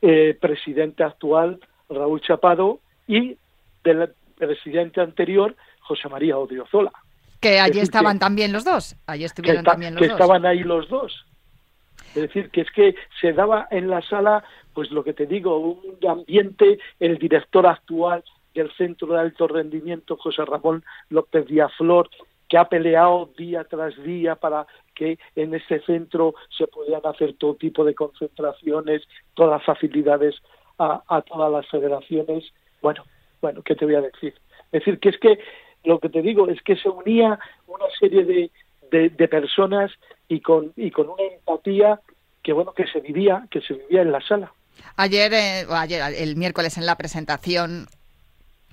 eh, 0.03 0.37
presidente 0.41 1.05
actual, 1.05 1.61
Raúl 1.89 2.21
Chapado, 2.21 2.81
y 3.07 3.37
del 3.85 4.11
presidente 4.37 5.01
anterior, 5.03 5.55
José 5.81 6.09
María 6.09 6.37
Odriozola, 6.37 6.91
Que 7.41 7.61
allí 7.61 7.79
estaban 7.79 8.17
que- 8.17 8.21
también 8.27 8.53
los 8.53 8.65
dos, 8.65 8.97
allí 9.07 9.21
que, 9.21 9.27
estuvieron 9.27 9.63
también 9.65 9.95
los 9.95 10.03
que 10.03 10.09
dos. 10.09 10.19
estaban 10.21 10.45
ahí 10.47 10.65
los 10.65 10.89
dos. 10.89 11.25
Es 12.17 12.23
decir, 12.23 12.51
que 12.51 12.63
es 12.63 12.71
que 12.73 12.97
se 13.21 13.33
daba 13.33 13.69
en 13.71 13.89
la 13.89 14.03
sala, 14.03 14.43
pues 14.75 14.91
lo 14.91 15.05
que 15.05 15.13
te 15.13 15.27
digo, 15.27 15.59
un 15.59 16.09
ambiente, 16.09 16.81
el 16.99 17.19
director 17.19 17.65
actual 17.69 18.25
del 18.55 18.71
Centro 18.73 19.09
de 19.09 19.21
Alto 19.21 19.47
Rendimiento, 19.47 20.17
José 20.17 20.45
Ramón 20.45 20.85
López 21.11 21.47
Díaz-Flor, 21.47 22.09
que 22.49 22.59
ha 22.59 22.69
peleado 22.69 23.31
día 23.37 23.65
tras 23.65 23.97
día 24.03 24.37
para 24.37 24.67
que 24.95 25.19
en 25.37 25.55
ese 25.55 25.81
centro 25.81 26.35
se 26.57 26.67
pudieran 26.67 27.03
hacer 27.05 27.35
todo 27.35 27.55
tipo 27.55 27.85
de 27.85 27.95
concentraciones, 27.95 29.03
todas 29.35 29.53
las 29.53 29.65
facilidades 29.65 30.35
a, 30.79 31.03
a 31.09 31.23
todas 31.23 31.53
las 31.53 31.69
federaciones. 31.69 32.45
Bueno, 32.81 33.05
bueno, 33.41 33.63
¿qué 33.63 33.75
te 33.75 33.85
voy 33.85 33.95
a 33.97 34.01
decir? 34.01 34.35
Es 34.73 34.85
decir, 34.85 34.99
que 34.99 35.11
es 35.11 35.19
que 35.19 35.39
lo 35.85 35.99
que 36.01 36.09
te 36.09 36.23
digo 36.23 36.49
es 36.49 36.61
que 36.63 36.77
se 36.77 36.89
unía 36.89 37.39
una 37.67 37.87
serie 37.99 38.25
de, 38.25 38.51
de, 38.91 39.29
personas 39.29 39.91
y 40.29 40.41
con, 40.41 40.73
y 40.77 40.91
con 40.91 41.09
una 41.09 41.23
empatía 41.23 42.01
que 42.43 42.53
bueno 42.53 42.73
que 42.73 42.87
se 42.87 43.01
vivía 43.01 43.47
que 43.51 43.61
se 43.61 43.75
vivía 43.75 44.03
en 44.03 44.13
la 44.13 44.21
sala. 44.21 44.53
Ayer, 44.97 45.33
eh, 45.33 45.67
ayer, 45.71 46.03
el 46.17 46.37
miércoles 46.37 46.79
en 46.79 46.87
la 46.87 46.97
presentación, 46.97 47.87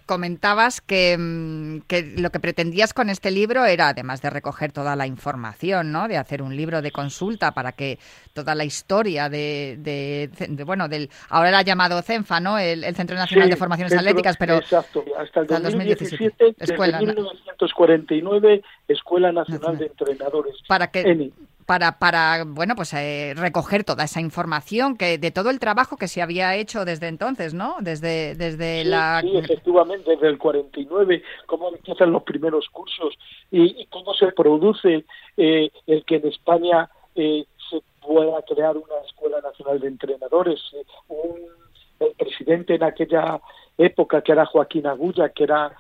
comentabas 0.06 0.82
que, 0.82 1.18
mm, 1.18 1.82
que 1.88 2.14
lo 2.18 2.30
que 2.30 2.40
pretendías 2.40 2.94
con 2.94 3.10
este 3.10 3.32
libro 3.32 3.66
era, 3.66 3.90
además 3.90 4.22
de 4.22 4.30
recoger 4.30 4.72
toda 4.72 4.96
la 4.96 5.08
información, 5.08 5.92
¿no? 5.92 6.08
De 6.08 6.18
hacer 6.18 6.42
un 6.42 6.56
libro 6.56 6.82
de 6.82 6.92
consulta 6.92 7.52
para 7.54 7.72
que 7.72 7.98
toda 8.34 8.56
la 8.56 8.66
historia 8.66 9.30
de, 9.30 9.78
de- 9.80 10.30
de- 10.48 10.64
bueno, 10.64 10.88
del 10.88 11.10
ahora 11.30 11.50
era 11.50 11.62
llamado 11.62 12.02
CENFA, 12.02 12.40
¿no? 12.40 12.58
El, 12.58 12.84
el 12.84 12.96
Centro 12.96 13.16
Nacional 13.16 13.48
Sí, 13.48 13.52
de 13.52 13.58
Formaciones 13.58 13.92
dentro- 13.92 14.10
Atléticas, 14.10 14.38
pero 14.38 14.56
exacto, 14.58 15.04
hasta 15.18 15.40
el 15.40 15.46
hasta 15.46 15.58
el 15.58 15.64
2017, 15.64 16.28
2017, 16.38 16.56
desde 16.60 16.74
Escuela, 16.74 17.00
¿no? 17.00 17.08
1949 17.08 18.62
Escuela 18.88 19.32
Nacional 19.32 19.60
Nacional. 19.62 19.78
de 19.80 19.86
Entrenadores. 19.88 20.56
para 20.68 20.88
que 20.88 21.02
ENI. 21.02 21.34
Para 21.66 21.98
para 22.00 22.44
bueno 22.46 22.76
pues 22.76 22.94
eh, 22.94 23.34
recoger 23.36 23.84
toda 23.84 24.04
esa 24.04 24.22
información 24.22 24.98
que 24.98 25.18
de 25.18 25.32
todo 25.32 25.50
el 25.50 25.60
trabajo 25.60 25.98
que 25.98 26.08
se 26.08 26.22
había 26.22 26.56
hecho 26.56 26.86
desde 26.86 27.08
entonces 27.08 27.54
no 27.54 27.76
desde 27.82 28.36
desde 28.36 28.84
Sí, 28.84 28.90
la 28.90 29.20
sí, 29.22 29.36
efectivamente, 29.38 30.12
desde 30.12 30.28
el 30.28 30.38
49, 30.38 31.24
cómo 31.48 31.70
empiezan 31.70 32.12
los 32.12 32.24
primeros 32.24 32.70
cursos 32.70 33.16
y, 33.52 33.82
y 33.82 33.86
cómo 33.88 34.14
se 34.14 34.32
produce 34.32 35.06
eh, 35.38 35.70
el 35.88 36.06
que 36.06 36.16
en 36.18 36.28
España 36.28 36.90
eh, 37.16 37.46
se 37.70 37.82
pueda 38.02 38.42
crear 38.44 38.78
una 38.78 38.96
Escuela 39.08 39.42
Nacional 39.42 39.80
de 39.80 39.88
Entrenadores. 39.88 40.60
Eh, 40.74 40.84
un- 41.08 41.66
el 41.98 42.12
presidente 42.18 42.76
en 42.76 42.84
aquella 42.84 43.40
época, 43.78 44.22
que 44.22 44.34
era 44.34 44.46
Joaquín 44.46 44.86
Agulla, 44.86 45.30
que 45.30 45.46
era 45.46 45.72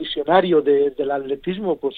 visionario 0.00 0.60
de- 0.62 0.90
del 0.98 1.10
atletismo, 1.10 1.76
pues 1.76 1.94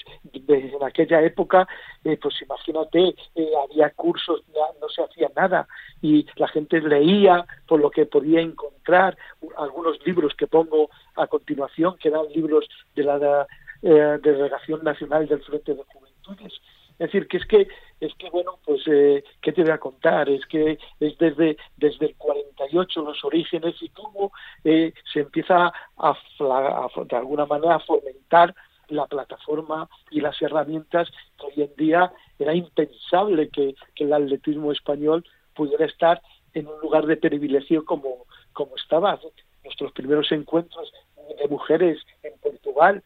de- 0.47 0.71
en 0.75 0.83
aquella 0.83 1.19
época, 1.21 1.67
eh, 2.03 2.17
pues 2.21 2.35
imagínate, 2.41 3.15
eh, 3.35 3.51
había 3.63 3.89
cursos, 3.91 4.43
no 4.81 4.89
se 4.89 5.01
hacía 5.03 5.29
nada 5.35 5.67
y 6.01 6.25
la 6.35 6.47
gente 6.47 6.79
leía 6.81 7.45
por 7.67 7.79
lo 7.79 7.89
que 7.89 8.05
podía 8.05 8.41
encontrar 8.41 9.17
algunos 9.57 9.95
libros 10.05 10.33
que 10.35 10.47
pongo 10.47 10.89
a 11.15 11.25
continuación, 11.27 11.97
que 11.99 12.09
eran 12.09 12.25
libros 12.35 12.67
de 12.95 13.03
la 13.03 13.47
eh, 13.85 14.17
Delegación 14.21 14.81
Nacional 14.83 15.27
del 15.27 15.41
Frente 15.41 15.73
de 15.75 15.83
Juventudes. 15.91 16.53
Es 16.99 17.07
decir, 17.11 17.27
que 17.27 17.37
es 17.37 17.45
que, 17.45 17.67
es 17.99 18.13
que 18.15 18.29
bueno, 18.29 18.59
pues, 18.65 18.81
eh, 18.87 19.23
¿qué 19.41 19.51
te 19.51 19.61
voy 19.63 19.71
a 19.71 19.77
contar? 19.79 20.29
Es 20.29 20.45
que 20.45 20.77
es 20.99 21.17
desde, 21.17 21.57
desde 21.77 22.05
el 22.07 22.15
48 22.15 23.01
los 23.01 23.23
orígenes 23.25 23.75
y 23.81 23.89
cómo 23.89 24.31
eh, 24.63 24.93
se 25.11 25.21
empieza 25.21 25.67
a, 25.67 25.73
a- 25.97 26.89
de 27.05 27.15
alguna 27.15 27.45
manera 27.45 27.75
a 27.75 27.79
fomentar 27.79 28.53
la 28.89 29.07
plataforma 29.07 29.89
y 30.11 30.21
las 30.21 30.39
herramientas 30.41 31.09
que 31.39 31.45
hoy 31.47 31.63
en 31.65 31.75
día 31.75 32.11
era 32.37 32.53
impensable 32.53 33.49
que, 33.49 33.75
el 33.95 34.13
atletismo 34.13 34.71
español 34.71 35.23
pudiera 35.55 35.85
estar 35.85 36.21
en 36.53 36.67
un 36.67 36.79
lugar 36.81 37.05
de 37.05 37.17
privilegio 37.17 37.85
como, 37.85 38.25
como 38.51 38.75
estaba. 38.75 39.19
Nuestros 39.63 39.91
primeros 39.93 40.31
encuentros 40.31 40.91
de 41.39 41.47
mujeres 41.47 41.99
en 42.21 42.33
Portugal, 42.39 43.01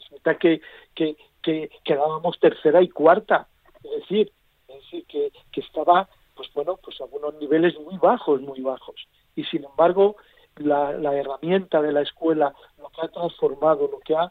resulta 0.00 0.36
que, 0.38 0.60
que, 0.94 1.16
que 1.44 1.70
quedábamos 1.84 2.38
tercera 2.40 2.82
y 2.82 2.88
cuarta. 2.88 3.46
Es 3.82 3.90
decir, 4.00 4.32
es 4.68 4.74
decir 4.76 5.04
que, 5.06 5.30
que 5.52 5.60
estaba, 5.60 6.08
pues 6.34 6.48
bueno, 6.54 6.78
pues 6.82 7.00
a 7.00 7.04
unos 7.04 7.34
niveles 7.34 7.78
muy 7.80 7.96
bajos, 7.98 8.40
muy 8.40 8.60
bajos. 8.60 9.06
Y 9.36 9.44
sin 9.44 9.64
embargo, 9.64 10.16
la, 10.56 10.92
la 10.92 11.14
herramienta 11.14 11.82
de 11.82 11.92
la 11.92 12.02
escuela, 12.02 12.54
lo 12.78 12.88
que 12.88 13.02
ha 13.02 13.08
transformado, 13.08 13.88
lo 13.92 13.98
que 14.00 14.16
ha 14.16 14.30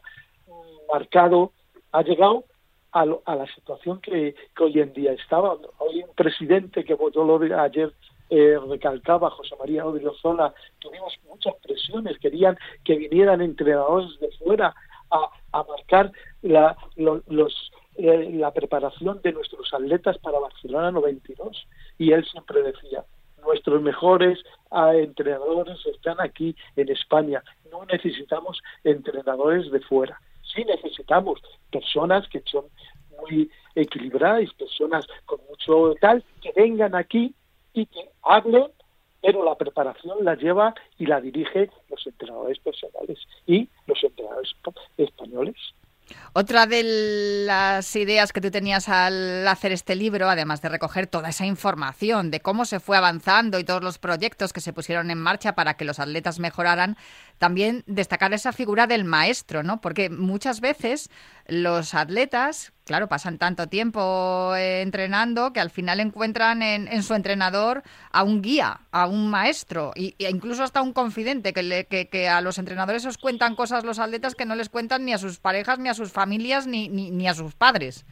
marcado, 0.92 1.52
ha 1.92 2.02
llegado 2.02 2.44
a, 2.92 3.04
lo- 3.06 3.22
a 3.24 3.36
la 3.36 3.46
situación 3.54 4.00
que, 4.00 4.34
que 4.56 4.64
hoy 4.64 4.80
en 4.80 4.92
día 4.92 5.12
estaba. 5.12 5.56
Hoy 5.78 6.02
un 6.02 6.14
presidente 6.14 6.84
que 6.84 6.96
yo 7.14 7.24
ayer 7.52 7.92
eh, 8.30 8.58
recalcaba, 8.68 9.30
José 9.30 9.54
María 9.58 9.86
Odriozola, 9.86 10.54
tuvimos 10.78 11.12
muchas 11.28 11.54
presiones, 11.62 12.18
querían 12.18 12.56
que 12.84 12.96
vinieran 12.96 13.40
entrenadores 13.40 14.18
de 14.20 14.30
fuera 14.38 14.74
a, 15.14 15.30
a 15.58 15.62
marcar 15.64 16.12
la, 16.42 16.76
lo- 16.96 17.22
los, 17.28 17.72
eh, 17.96 18.30
la 18.34 18.50
preparación 18.52 19.20
de 19.22 19.32
nuestros 19.32 19.72
atletas 19.72 20.18
para 20.18 20.38
Barcelona 20.40 20.90
92. 20.90 21.66
Y 21.98 22.12
él 22.12 22.24
siempre 22.26 22.62
decía, 22.62 23.04
nuestros 23.42 23.80
mejores 23.82 24.38
ah, 24.70 24.94
entrenadores 24.94 25.78
están 25.86 26.20
aquí 26.20 26.56
en 26.76 26.88
España. 26.90 27.42
No 27.70 27.84
necesitamos 27.86 28.60
entrenadores 28.84 29.70
de 29.70 29.80
fuera. 29.80 30.20
Sí 30.42 30.64
necesitamos 30.64 31.40
personas 31.70 32.28
que 32.28 32.42
son 32.46 32.64
muy 33.20 33.50
equilibradas, 33.74 34.52
personas 34.54 35.06
con 35.26 35.38
mucho 35.48 35.94
tal, 36.00 36.22
que 36.42 36.52
vengan 36.56 36.94
aquí 36.94 37.34
y 37.72 37.86
que 37.86 38.10
hablen, 38.22 38.66
pero 39.24 39.42
la 39.42 39.54
preparación 39.54 40.22
la 40.22 40.34
lleva 40.34 40.74
y 40.98 41.06
la 41.06 41.18
dirige 41.20 41.70
los 41.88 42.06
entrenadores 42.06 42.58
personales 42.58 43.18
y 43.46 43.68
los 43.86 44.04
entrenadores 44.04 44.52
pa- 44.62 44.72
españoles. 44.98 45.56
Otra 46.36 46.66
de 46.66 46.82
las 47.46 47.94
ideas 47.94 48.32
que 48.32 48.40
tú 48.40 48.50
tenías 48.50 48.88
al 48.88 49.46
hacer 49.46 49.70
este 49.70 49.94
libro, 49.94 50.28
además 50.28 50.60
de 50.62 50.68
recoger 50.68 51.06
toda 51.06 51.28
esa 51.28 51.46
información 51.46 52.32
de 52.32 52.40
cómo 52.40 52.64
se 52.64 52.80
fue 52.80 52.96
avanzando 52.96 53.60
y 53.60 53.62
todos 53.62 53.84
los 53.84 53.98
proyectos 53.98 54.52
que 54.52 54.60
se 54.60 54.72
pusieron 54.72 55.12
en 55.12 55.18
marcha 55.18 55.54
para 55.54 55.74
que 55.74 55.84
los 55.84 56.00
atletas 56.00 56.40
mejoraran, 56.40 56.96
también 57.38 57.84
destacar 57.86 58.32
esa 58.32 58.52
figura 58.52 58.88
del 58.88 59.04
maestro, 59.04 59.62
¿no? 59.62 59.80
Porque 59.80 60.10
muchas 60.10 60.60
veces 60.60 61.08
los 61.46 61.94
atletas 61.94 62.72
claro, 62.84 63.08
pasan 63.08 63.38
tanto 63.38 63.66
tiempo 63.66 64.54
entrenando 64.56 65.52
que 65.52 65.60
al 65.60 65.70
final 65.70 66.00
encuentran 66.00 66.62
en, 66.62 67.02
su 67.02 67.14
entrenador 67.14 67.82
a 68.10 68.22
un 68.22 68.42
guía, 68.42 68.80
a 68.92 69.06
un 69.06 69.30
maestro 69.30 69.92
e 69.96 70.14
incluso 70.28 70.62
hasta 70.62 70.82
un 70.82 70.92
confidente 70.92 71.52
que, 71.52 71.62
le, 71.62 71.86
que, 71.86 72.28
a 72.28 72.40
los 72.40 72.58
entrenadores 72.58 73.04
os 73.06 73.18
cuentan 73.18 73.56
cosas 73.56 73.84
los 73.84 73.98
atletas 73.98 74.34
que 74.34 74.44
no 74.44 74.54
les 74.54 74.68
cuentan 74.68 75.04
ni 75.04 75.12
a 75.12 75.18
sus 75.18 75.38
parejas, 75.38 75.78
ni 75.78 75.88
a 75.88 75.94
sus 75.94 76.10
familias, 76.24 76.66
ni, 76.66 76.88
ni, 76.88 77.10
ni 77.10 77.28
a 77.28 77.34
sus 77.34 77.54
padres. 77.54 78.06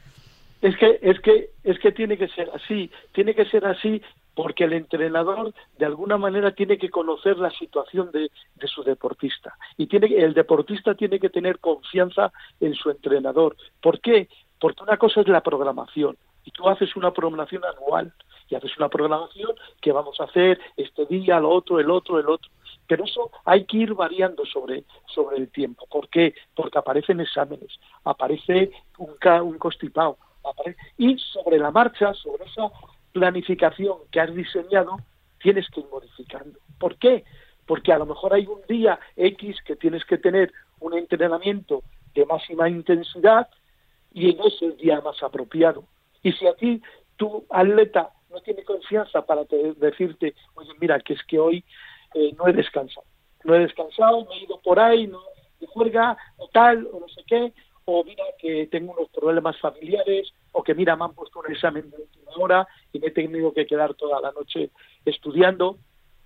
Es 0.60 0.76
que, 0.76 0.98
es 1.02 1.18
que, 1.20 1.50
es 1.64 1.78
que 1.78 1.92
tiene 1.92 2.16
que 2.16 2.28
ser 2.28 2.50
así, 2.54 2.90
tiene 3.12 3.34
que 3.34 3.46
ser 3.46 3.64
así 3.64 4.02
porque 4.34 4.64
el 4.64 4.74
entrenador 4.74 5.52
de 5.78 5.86
alguna 5.86 6.16
manera 6.18 6.52
tiene 6.52 6.76
que 6.78 6.90
conocer 6.90 7.38
la 7.38 7.50
situación 7.50 8.10
de, 8.12 8.30
de, 8.60 8.66
su 8.66 8.82
deportista 8.82 9.54
y 9.76 9.86
tiene 9.86 10.06
el 10.16 10.34
deportista 10.34 10.94
tiene 10.94 11.18
que 11.18 11.30
tener 11.30 11.58
confianza 11.58 12.32
en 12.60 12.74
su 12.74 12.90
entrenador. 12.90 13.56
¿Por 13.80 14.00
qué? 14.00 14.28
Porque 14.60 14.82
una 14.82 14.96
cosa 14.96 15.20
es 15.22 15.28
la 15.28 15.42
programación 15.42 16.16
y 16.44 16.50
tú 16.50 16.68
haces 16.68 16.94
una 16.96 17.10
programación 17.12 17.62
anual 17.64 18.12
y 18.48 18.54
haces 18.54 18.76
una 18.76 18.88
programación 18.88 19.52
que 19.80 19.92
vamos 19.92 20.20
a 20.20 20.24
hacer 20.24 20.60
este 20.76 21.06
día, 21.06 21.40
lo 21.40 21.50
otro, 21.50 21.80
el 21.80 21.90
otro, 21.90 22.20
el 22.20 22.28
otro. 22.28 22.50
Pero 22.86 23.04
eso 23.04 23.30
hay 23.44 23.64
que 23.64 23.78
ir 23.78 23.94
variando 23.94 24.44
sobre, 24.44 24.84
sobre 25.06 25.36
el 25.36 25.48
tiempo. 25.50 25.86
¿Por 25.86 26.08
qué? 26.08 26.34
Porque 26.54 26.78
aparecen 26.78 27.20
exámenes, 27.20 27.78
aparece 28.04 28.70
un, 28.98 29.16
un 29.42 29.58
constipado, 29.58 30.18
aparece, 30.44 30.78
y 30.98 31.18
sobre 31.18 31.58
la 31.58 31.70
marcha, 31.70 32.12
sobre 32.14 32.44
esa 32.44 32.70
planificación 33.12 33.98
que 34.10 34.20
has 34.20 34.34
diseñado, 34.34 34.96
tienes 35.40 35.68
que 35.70 35.80
ir 35.80 35.86
modificando. 35.90 36.58
¿Por 36.78 36.96
qué? 36.96 37.24
Porque 37.66 37.92
a 37.92 37.98
lo 37.98 38.06
mejor 38.06 38.34
hay 38.34 38.46
un 38.46 38.60
día 38.68 38.98
X 39.16 39.56
que 39.64 39.76
tienes 39.76 40.04
que 40.04 40.18
tener 40.18 40.52
un 40.80 40.94
entrenamiento 40.94 41.82
de 42.14 42.26
máxima 42.26 42.68
intensidad 42.68 43.48
y 44.12 44.34
no 44.34 44.46
es 44.46 44.60
el 44.62 44.76
día 44.76 45.00
más 45.00 45.22
apropiado. 45.22 45.84
Y 46.22 46.32
si 46.32 46.46
a 46.46 46.54
ti 46.54 46.82
tu 47.16 47.44
atleta 47.50 48.10
no 48.30 48.40
tiene 48.40 48.64
confianza 48.64 49.24
para 49.24 49.44
decirte, 49.44 50.34
oye, 50.54 50.70
mira, 50.80 50.98
que 51.00 51.14
es 51.14 51.22
que 51.24 51.38
hoy 51.38 51.64
no 52.36 52.48
he 52.48 52.52
descansado, 52.52 53.06
no 53.44 53.54
he 53.54 53.60
descansado, 53.60 54.24
me 54.26 54.36
he 54.36 54.44
ido 54.44 54.60
por 54.60 54.78
ahí, 54.78 55.06
no 55.06 55.20
de 55.60 55.66
juerga 55.66 56.16
o 56.36 56.48
tal, 56.48 56.88
o 56.92 57.00
no 57.00 57.08
sé 57.08 57.22
qué, 57.26 57.52
o 57.84 58.04
mira 58.04 58.24
que 58.38 58.66
tengo 58.66 58.92
unos 58.92 59.08
problemas 59.10 59.58
familiares, 59.58 60.32
o 60.52 60.62
que 60.62 60.74
mira, 60.74 60.96
me 60.96 61.04
han 61.04 61.14
puesto 61.14 61.40
un 61.40 61.50
examen 61.50 61.90
de 61.90 61.96
última 61.96 62.32
hora 62.36 62.68
y 62.92 62.98
me 62.98 63.08
he 63.08 63.10
tenido 63.10 63.52
que 63.52 63.66
quedar 63.66 63.94
toda 63.94 64.20
la 64.20 64.32
noche 64.32 64.70
estudiando. 65.04 65.78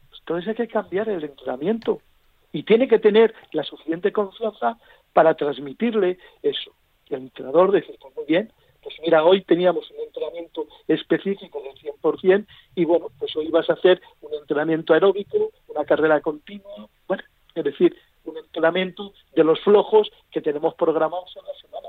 Pues 0.09 0.21
entonces 0.21 0.49
hay 0.49 0.55
que 0.55 0.69
cambiar 0.69 1.09
el 1.09 1.25
entrenamiento. 1.25 2.01
Y 2.53 2.63
tiene 2.63 2.89
que 2.89 2.99
tener 2.99 3.35
la 3.53 3.65
suficiente 3.65 4.13
confianza 4.13 4.79
para 5.13 5.35
transmitirle 5.35 6.19
eso. 6.43 6.73
El 7.09 7.23
entrenador 7.23 7.73
dice, 7.73 7.97
pues 8.01 8.17
muy 8.17 8.25
bien, 8.27 8.53
pues 8.83 8.97
mira, 9.03 9.25
hoy 9.25 9.43
teníamos 9.43 9.91
un 9.91 10.01
entrenamiento 10.01 10.67
específico 10.87 11.61
del 11.63 11.75
100% 11.75 12.47
y 12.75 12.85
bueno, 12.85 13.09
pues 13.19 13.35
hoy 13.37 13.49
vas 13.49 13.69
a 13.69 13.75
hacer 13.75 14.01
un 14.21 14.33
entrenamiento 14.35 14.95
aeróbico, 14.95 15.51
una 15.77 15.85
carrera 15.85 16.21
continua, 16.21 16.89
bueno, 17.07 17.23
es 17.55 17.65
decir, 17.65 17.97
un 18.25 18.39
entrenamiento 18.39 19.13
de 19.35 19.45
los 19.45 19.61
flojos 19.61 20.11
que 20.31 20.41
tenemos 20.41 20.75
programados 20.75 21.33
en 21.37 21.45
la 21.45 21.55
semana. 21.61 21.89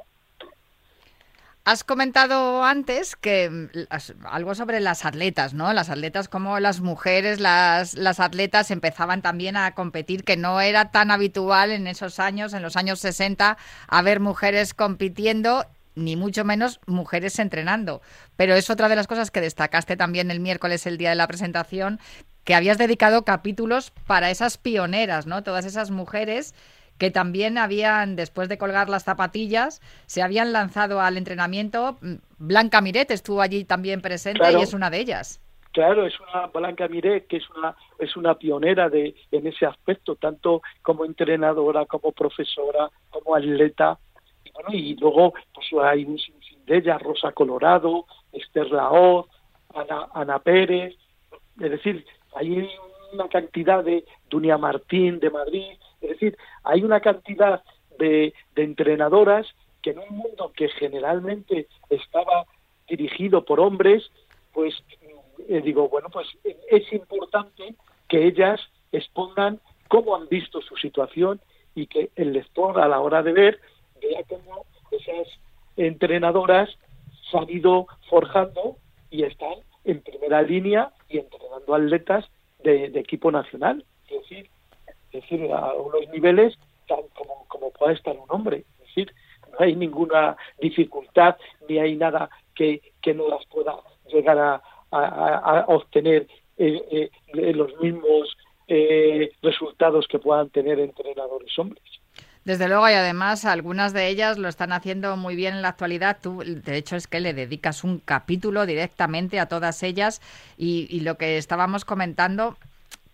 Has 1.65 1.83
comentado 1.83 2.63
antes 2.63 3.17
que 3.17 3.49
mm, 3.49 3.67
algo 4.25 4.55
sobre 4.55 4.79
las 4.79 5.03
atletas, 5.03 5.53
¿no? 5.53 5.73
Las 5.73 5.89
atletas 5.89 6.29
como 6.29 6.59
las 6.61 6.79
mujeres, 6.79 7.41
las, 7.41 7.95
las 7.95 8.21
atletas 8.21 8.71
empezaban 8.71 9.21
también 9.21 9.57
a 9.57 9.73
competir, 9.73 10.23
que 10.23 10.37
no 10.37 10.61
era 10.61 10.91
tan 10.91 11.11
habitual 11.11 11.71
en 11.71 11.87
esos 11.87 12.19
años, 12.19 12.53
en 12.53 12.61
los 12.61 12.77
años 12.77 12.99
60, 12.99 13.57
haber 13.89 14.21
mujeres 14.21 14.73
compitiendo 14.73 15.65
ni 15.95 16.15
mucho 16.15 16.45
menos 16.45 16.79
mujeres 16.85 17.37
entrenando. 17.39 18.01
Pero 18.37 18.53
es 18.55 18.69
otra 18.69 18.87
de 18.87 18.95
las 18.95 19.07
cosas 19.07 19.31
que 19.31 19.41
destacaste 19.41 19.97
también 19.97 20.31
el 20.31 20.39
miércoles, 20.39 20.85
el 20.85 20.97
día 20.97 21.09
de 21.09 21.15
la 21.15 21.27
presentación, 21.27 21.99
que 22.47 22.55
habías 22.55 22.77
dedicado 22.77 23.25
capítulos 23.25 23.91
para 24.07 24.31
esas 24.31 24.57
pioneras, 24.57 25.27
¿no? 25.27 25.43
Todas 25.43 25.65
esas 25.65 25.91
mujeres 25.91 26.55
que 26.97 27.11
también 27.11 27.57
habían, 27.57 28.15
después 28.15 28.47
de 28.47 28.57
colgar 28.57 28.87
las 28.87 29.03
zapatillas, 29.03 29.81
se 30.05 30.21
habían 30.21 30.53
lanzado 30.53 31.01
al 31.01 31.17
entrenamiento. 31.17 31.97
Blanca 32.37 32.79
Miret 32.79 33.11
estuvo 33.11 33.41
allí 33.41 33.65
también 33.65 33.99
presente 33.99 34.49
y 34.49 34.61
es 34.61 34.73
una 34.73 34.89
de 34.89 35.01
ellas. 35.01 35.41
Claro, 35.73 36.07
es 36.07 36.13
una 36.21 36.47
Blanca 36.47 36.87
Miret 36.87 37.27
que 37.27 37.35
es 37.35 37.49
una 37.49 37.75
es 37.99 38.15
una 38.15 38.35
pionera 38.35 38.87
de 38.87 39.13
en 39.29 39.45
ese 39.45 39.65
aspecto, 39.65 40.15
tanto 40.15 40.61
como 40.83 41.03
entrenadora, 41.03 41.85
como 41.85 42.13
profesora, 42.13 42.89
como 43.09 43.35
atleta. 43.35 43.99
Y 44.45 44.51
bueno, 44.51 44.69
y 44.71 44.95
luego 44.95 45.33
pues 45.53 45.67
hay 45.83 46.05
un 46.05 46.17
sinfín 46.17 46.63
de 46.65 46.77
ellas, 46.77 47.01
Rosa 47.01 47.33
Colorado, 47.33 48.05
Esther 48.31 48.71
Laoz, 48.71 49.27
Ana, 49.75 50.07
Ana 50.13 50.39
Pérez, 50.39 50.95
es 51.59 51.71
decir, 51.71 52.05
hay 52.35 52.69
una 53.13 53.27
cantidad 53.29 53.83
de 53.83 54.05
Dunia 54.29 54.57
Martín 54.57 55.19
de 55.19 55.29
Madrid, 55.29 55.77
es 56.01 56.09
decir, 56.11 56.37
hay 56.63 56.83
una 56.83 56.99
cantidad 56.99 57.63
de, 57.97 58.33
entrenadoras 58.55 59.47
que 59.81 59.91
en 59.91 59.99
un 59.99 60.17
mundo 60.17 60.51
que 60.55 60.69
generalmente 60.69 61.67
estaba 61.89 62.45
dirigido 62.87 63.45
por 63.45 63.59
hombres, 63.59 64.11
pues 64.53 64.73
eh, 65.47 65.61
digo, 65.61 65.87
bueno, 65.89 66.09
pues 66.09 66.27
es 66.69 66.91
importante 66.93 67.75
que 68.07 68.25
ellas 68.25 68.59
expongan 68.91 69.59
cómo 69.87 70.15
han 70.15 70.27
visto 70.27 70.61
su 70.61 70.75
situación 70.77 71.39
y 71.75 71.87
que 71.87 72.09
el 72.15 72.33
lector 72.33 72.79
a 72.79 72.87
la 72.87 72.99
hora 72.99 73.21
de 73.21 73.33
ver 73.33 73.59
vea 74.01 74.21
cómo 74.27 74.65
esas 74.91 75.27
entrenadoras 75.75 76.69
se 77.29 77.37
han 77.37 77.49
ido 77.49 77.87
forjando 78.09 78.77
y 79.09 79.23
están 79.23 79.55
en 79.87 80.01
primera 80.01 80.41
línea 80.41 80.91
y 81.09 81.17
entrenando 81.17 81.73
atletas 81.73 82.25
de, 82.63 82.85
equipo 82.95 83.31
nacional. 83.31 83.83
Es 84.09 84.21
decir, 84.21 84.49
es 85.11 85.21
decir, 85.21 85.51
a 85.51 85.73
unos 85.73 86.07
niveles 86.09 86.57
tan 86.87 86.99
como, 87.15 87.45
como 87.47 87.71
pueda 87.71 87.93
estar 87.93 88.15
un 88.15 88.29
hombre. 88.29 88.65
Es 88.79 88.87
decir, 88.87 89.13
no 89.51 89.65
hay 89.65 89.75
ninguna 89.75 90.37
dificultad 90.59 91.37
ni 91.67 91.79
hay 91.79 91.95
nada 91.95 92.29
que, 92.53 92.81
que 93.01 93.13
no 93.13 93.27
las 93.29 93.45
pueda 93.45 93.75
llegar 94.11 94.37
a, 94.37 94.61
a, 94.91 95.65
obtener 95.67 96.27
eh, 96.57 97.09
eh, 97.33 97.53
los 97.53 97.75
mismos 97.79 98.37
eh, 98.67 99.31
resultados 99.41 100.07
que 100.07 100.19
puedan 100.19 100.49
tener 100.49 100.79
entrenadores 100.79 101.57
hombres. 101.57 101.83
Desde 102.47 102.69
luego, 102.69 102.87
y 102.87 102.93
además 102.93 103.43
algunas 103.43 103.91
de 103.91 104.07
ellas 104.07 104.37
lo 104.37 104.47
están 104.47 104.71
haciendo 104.71 105.17
muy 105.17 105.35
bien 105.35 105.55
en 105.55 105.61
la 105.61 105.67
actualidad. 105.67 106.19
Tú, 106.21 106.41
de 106.45 106.77
hecho, 106.77 106.95
es 106.95 107.05
que 107.05 107.19
le 107.19 107.33
dedicas 107.33 107.83
un 107.83 107.99
capítulo 107.99 108.65
directamente 108.65 109.41
a 109.41 109.47
todas 109.47 109.83
ellas 109.83 110.21
y, 110.57 111.01
lo 111.01 111.17
que 111.17 111.37
estábamos 111.37 111.83
comentando 111.83 112.55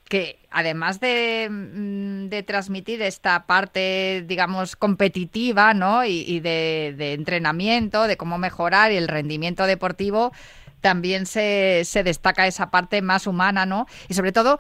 que 0.08 0.38
además 0.52 0.98
mm, 0.98 2.28
de, 2.28 2.44
transmitir 2.46 3.02
esta 3.02 3.48
parte, 3.48 4.24
digamos, 4.28 4.76
competitiva, 4.76 5.74
¿no? 5.74 6.06
Y, 6.06 6.40
de, 6.40 7.14
entrenamiento, 7.14 8.04
de 8.04 8.18
cómo 8.18 8.38
mejorar 8.38 8.92
el 8.92 9.08
rendimiento 9.08 9.66
deportivo, 9.66 10.32
también 10.80 11.26
se 11.26 12.04
destaca 12.06 12.46
esa 12.46 12.70
parte 12.70 13.02
más 13.02 13.26
humana, 13.26 13.66
¿no? 13.66 13.88
Y 14.10 14.14
sobre 14.14 14.32
todo 14.32 14.60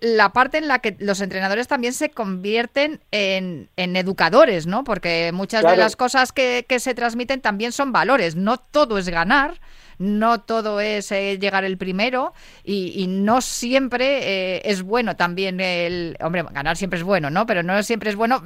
la 0.00 0.32
parte 0.32 0.58
en 0.58 0.68
la 0.68 0.78
que 0.78 0.96
los 0.98 1.20
entrenadores 1.20 1.68
también 1.68 1.92
se 1.92 2.10
convierten 2.10 3.00
en, 3.10 3.68
educadores, 3.76 4.66
¿no? 4.66 4.84
Porque 4.84 5.30
muchas 5.32 5.64
de 5.64 5.76
las 5.76 5.96
cosas 5.96 6.32
que, 6.32 6.64
que 6.68 6.80
se 6.80 6.94
transmiten 6.94 7.40
también 7.40 7.72
son 7.72 7.92
valores. 7.92 8.36
No 8.36 8.58
todo 8.58 8.98
es 8.98 9.08
ganar, 9.08 9.60
no 9.98 10.40
todo 10.40 10.80
es 10.80 11.10
eh, 11.12 11.38
llegar 11.38 11.64
el 11.64 11.78
primero 11.78 12.32
y, 12.64 13.06
no 13.08 13.40
siempre 13.40 14.56
eh, 14.56 14.62
es 14.64 14.82
bueno 14.82 15.16
también 15.16 15.60
el... 15.60 16.16
Hombre, 16.20 16.44
ganar 16.52 16.76
siempre 16.76 16.98
es 16.98 17.04
bueno, 17.04 17.30
¿no? 17.30 17.46
Pero 17.46 17.62
no 17.62 17.82
siempre 17.82 18.10
es 18.10 18.16
bueno, 18.16 18.42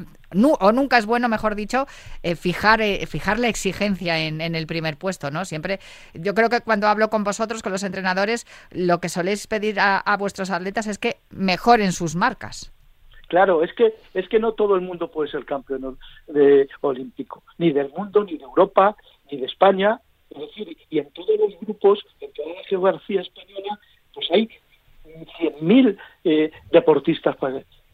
o 0.61 0.73
nunca 0.73 0.99
es 0.99 1.07
bueno, 1.07 1.29
mejor 1.29 1.55
dicho, 1.55 1.87
eh, 2.23 2.35
fijar, 2.35 2.81
fijar 3.07 3.39
la 3.39 3.49
exigencia 3.49 4.19
en, 4.19 4.41
el 4.41 4.67
primer 4.67 4.97
puesto, 4.97 5.31
¿no? 5.31 5.45
Siempre, 5.45 5.81
yo 6.15 6.35
creo 6.35 6.49
que 6.49 6.61
cuando 6.61 6.87
hablo 6.87 7.09
con 7.09 7.25
vosotros, 7.25 7.63
con 7.63 7.73
los 7.73 7.83
entrenadores, 7.83 8.47
lo 8.71 9.01
que 9.01 9.09
soléis 9.09 9.47
pedir 9.47 9.79
a, 9.81 10.17
vuestros 10.19 10.51
atletas 10.51 10.87
es 10.87 10.99
que 10.99 11.19
mejoren 11.31 11.93
sus 11.93 12.17
marcas. 12.17 12.73
Claro, 13.29 13.63
es 13.63 13.73
que 13.75 13.95
es 14.15 14.29
que 14.29 14.39
no 14.39 14.53
todo 14.53 14.75
el 14.75 14.81
mundo 14.81 15.11
puede 15.11 15.31
ser 15.31 15.45
campeón 15.45 15.99
de, 16.27 16.69
olímpico, 16.81 17.43
ni 17.59 17.73
del 17.73 17.91
mundo, 17.91 18.25
ni 18.25 18.39
de 18.39 18.45
Europa, 18.45 18.97
ni 19.31 19.39
de 19.39 19.47
España, 19.47 20.01
es 20.31 20.39
decir, 20.39 20.77
y 20.91 20.99
en 20.99 21.11
todos 21.11 21.39
los 21.39 21.59
grupos, 21.61 22.05
en 22.21 22.33
toda 22.33 22.55
la 22.55 22.65
geografía 22.65 23.21
española, 23.21 23.79
pues 24.15 24.31
hay 24.31 24.49
100.000 25.41 25.99
eh, 26.25 26.51
deportistas. 26.71 27.37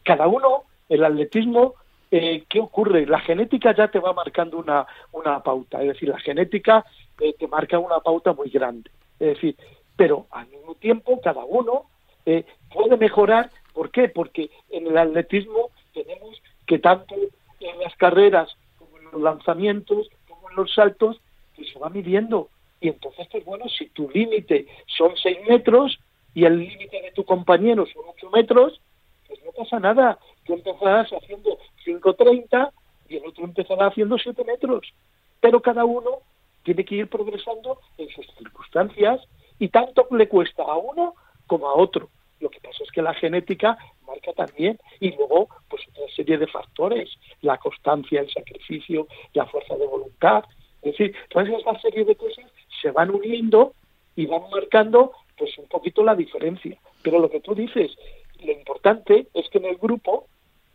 Cada 0.03 0.27
uno, 0.27 0.65
el 0.89 1.05
atletismo, 1.05 1.75
eh, 2.11 2.45
¿qué 2.49 2.61
ocurre? 2.61 3.07
La 3.07 3.21
genética 3.21 3.75
ya 3.75 3.89
te 3.89 3.99
va 3.99 4.13
marcando 4.13 4.59
una, 4.59 4.87
una 5.13 5.43
pauta, 5.43 5.81
es 5.81 5.89
decir, 5.89 6.09
la 6.09 6.19
genética 6.19 6.85
eh, 7.21 7.35
te 7.39 7.49
marca 7.49 7.79
una 7.79 8.01
pauta 8.01 8.33
muy 8.33 8.51
grande. 8.51 8.91
Es 9.19 9.35
decir, 9.35 9.57
pero 9.97 10.27
al 10.31 10.47
mismo 10.49 10.75
tiempo 10.75 11.21
cada 11.21 11.45
uno 11.45 11.87
eh, 12.27 12.45
puede 12.73 12.97
mejorar. 12.97 13.51
¿Por 13.73 13.91
qué? 13.91 14.09
Porque 14.09 14.51
en 14.71 14.87
el 14.87 14.97
atletismo 14.97 15.71
tenemos 15.93 16.41
que 16.67 16.79
tanto 16.79 17.15
en 17.61 17.81
las 17.81 17.95
carreras 17.97 18.57
como 18.79 18.99
en 18.99 19.05
los 19.11 19.21
lanzamientos, 19.21 20.09
como 20.29 20.51
en 20.51 20.57
los 20.57 20.73
saltos, 20.73 21.21
pues 21.57 21.69
va 21.83 21.89
midiendo. 21.89 22.49
Y 22.81 22.89
entonces, 22.89 23.27
pues 23.31 23.45
bueno, 23.45 23.69
si 23.69 23.89
tu 23.91 24.11
límite 24.11 24.67
son 24.87 25.17
6 25.17 25.39
metros 25.49 25.99
y 26.35 26.45
el 26.45 26.59
límite 26.59 27.01
de 27.01 27.13
tu 27.13 27.25
compañero 27.25 27.87
son 27.87 28.03
8 28.17 28.31
metros, 28.31 28.81
pues 29.27 29.43
no 29.45 29.53
pasa 29.53 29.81
nada. 29.81 30.19
Tú 30.45 30.55
empezarás 30.55 31.11
haciendo 31.11 31.59
5.30 31.87 32.71
y 33.09 33.17
el 33.17 33.27
otro 33.27 33.45
empezará 33.45 33.87
haciendo 33.87 34.19
7 34.19 34.45
metros. 34.45 34.93
Pero 35.41 35.61
cada 35.61 35.85
uno 35.85 36.19
tiene 36.63 36.85
que 36.85 36.97
ir 36.97 37.09
progresando 37.09 37.79
en 37.99 38.09
sus 38.11 38.27
circunstancias 38.37 39.21
y 39.59 39.69
tanto 39.69 40.07
le 40.11 40.29
cuesta 40.29 40.63
a 40.63 40.77
uno 40.77 41.15
como 41.47 41.69
a 41.69 41.75
otro. 41.75 42.09
Lo 42.41 42.51
que 42.51 42.61
pasa 42.61 42.83
es 42.83 42.91
que 42.91 43.03
la 43.03 43.15
genética 43.15 43.79
marca 44.07 44.33
también 44.33 44.79
y 45.01 45.13
luego 45.13 45.49
pues 45.69 45.83
otra 45.89 46.05
serie 46.15 46.39
de 46.39 46.47
factores, 46.47 47.11
la 47.41 47.59
constancia, 47.59 48.21
el 48.21 48.31
sacrificio, 48.31 49.07
la 49.33 49.47
fuerza 49.47 49.77
de 49.77 49.87
voluntad, 49.87 50.45
es 50.85 50.97
decir, 50.99 51.15
toda 51.31 51.45
esa 51.45 51.79
serie 51.81 52.05
de 52.05 52.15
cosas 52.15 52.45
se 52.83 52.91
van 52.91 53.11
uniendo 53.11 53.73
y 54.17 54.27
van 54.27 54.43
marcando 54.51 55.13
pues 55.37 55.57
un 55.59 55.67
poquito 55.67 56.05
la 56.05 56.15
diferencia. 56.15 56.77
Pero 57.03 57.19
lo 57.19 57.31
que 57.31 57.41
tú 57.41 57.55
dices, 57.55 57.97
lo 58.45 58.53
importante 58.53 59.27
es 59.33 59.49
que 59.49 59.59
en 59.59 59.67
el 59.67 59.77
grupo 59.77 60.27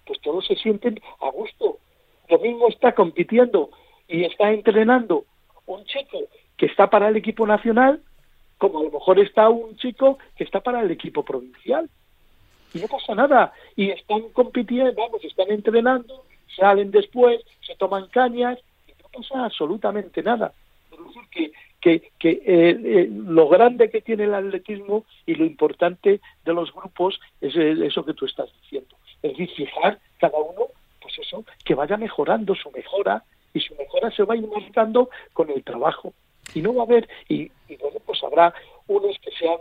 pues 0.05 0.19
todos 0.21 0.45
se 0.47 0.55
sienten 0.55 0.99
a 1.21 1.29
gusto. 1.29 1.77
Lo 2.27 2.39
mismo 2.39 2.67
está 2.67 2.93
compitiendo 2.93 3.69
y 4.07 4.23
está 4.23 4.51
entrenando 4.51 5.25
un 5.67 5.85
chico 5.85 6.19
que 6.57 6.65
está 6.65 6.89
para 6.89 7.09
el 7.09 7.15
equipo 7.15 7.45
nacional 7.45 8.01
como 8.57 8.79
a 8.79 8.83
lo 8.83 8.91
mejor 8.91 9.19
está 9.19 9.49
un 9.49 9.77
chico 9.77 10.17
que 10.35 10.43
está 10.43 10.59
para 10.59 10.81
el 10.81 10.91
equipo 10.91 11.23
provincial. 11.23 11.89
Y 12.73 12.79
no 12.79 12.87
pasa 12.87 13.15
nada. 13.15 13.53
Y 13.75 13.89
están 13.89 14.29
compitiendo, 14.33 14.93
vamos, 14.95 15.23
están 15.23 15.49
entrenando, 15.49 16.25
salen 16.55 16.91
después, 16.91 17.41
se 17.61 17.75
toman 17.75 18.07
cañas, 18.07 18.59
pasa 19.11 19.45
absolutamente 19.45 20.21
nada. 20.23 20.53
Es 20.91 20.97
decir, 20.99 21.21
que, 21.31 21.51
que, 21.81 22.11
que 22.19 22.29
eh, 22.29 22.79
eh, 22.83 23.09
lo 23.11 23.47
grande 23.47 23.89
que 23.89 24.01
tiene 24.01 24.25
el 24.25 24.33
atletismo 24.33 25.05
y 25.25 25.35
lo 25.35 25.45
importante 25.45 26.19
de 26.45 26.53
los 26.53 26.73
grupos 26.73 27.19
es 27.41 27.55
eso 27.55 28.05
que 28.05 28.13
tú 28.13 28.25
estás 28.25 28.49
diciendo. 28.61 28.95
Es 29.21 29.31
decir, 29.31 29.49
fijar 29.55 29.99
cada 30.19 30.37
uno, 30.37 30.67
pues 31.01 31.17
eso, 31.19 31.43
que 31.63 31.75
vaya 31.75 31.97
mejorando 31.97 32.55
su 32.55 32.71
mejora 32.71 33.23
y 33.53 33.59
su 33.59 33.75
mejora 33.75 34.11
se 34.11 34.23
va 34.23 34.35
a 34.35 35.07
con 35.33 35.49
el 35.49 35.63
trabajo 35.63 36.13
y 36.53 36.61
no 36.61 36.73
va 36.73 36.83
a 36.83 36.85
haber, 36.85 37.07
y, 37.27 37.51
bueno, 37.79 37.99
pues 38.05 38.23
habrá 38.23 38.53
unos 38.87 39.17
que 39.19 39.31
sean 39.31 39.57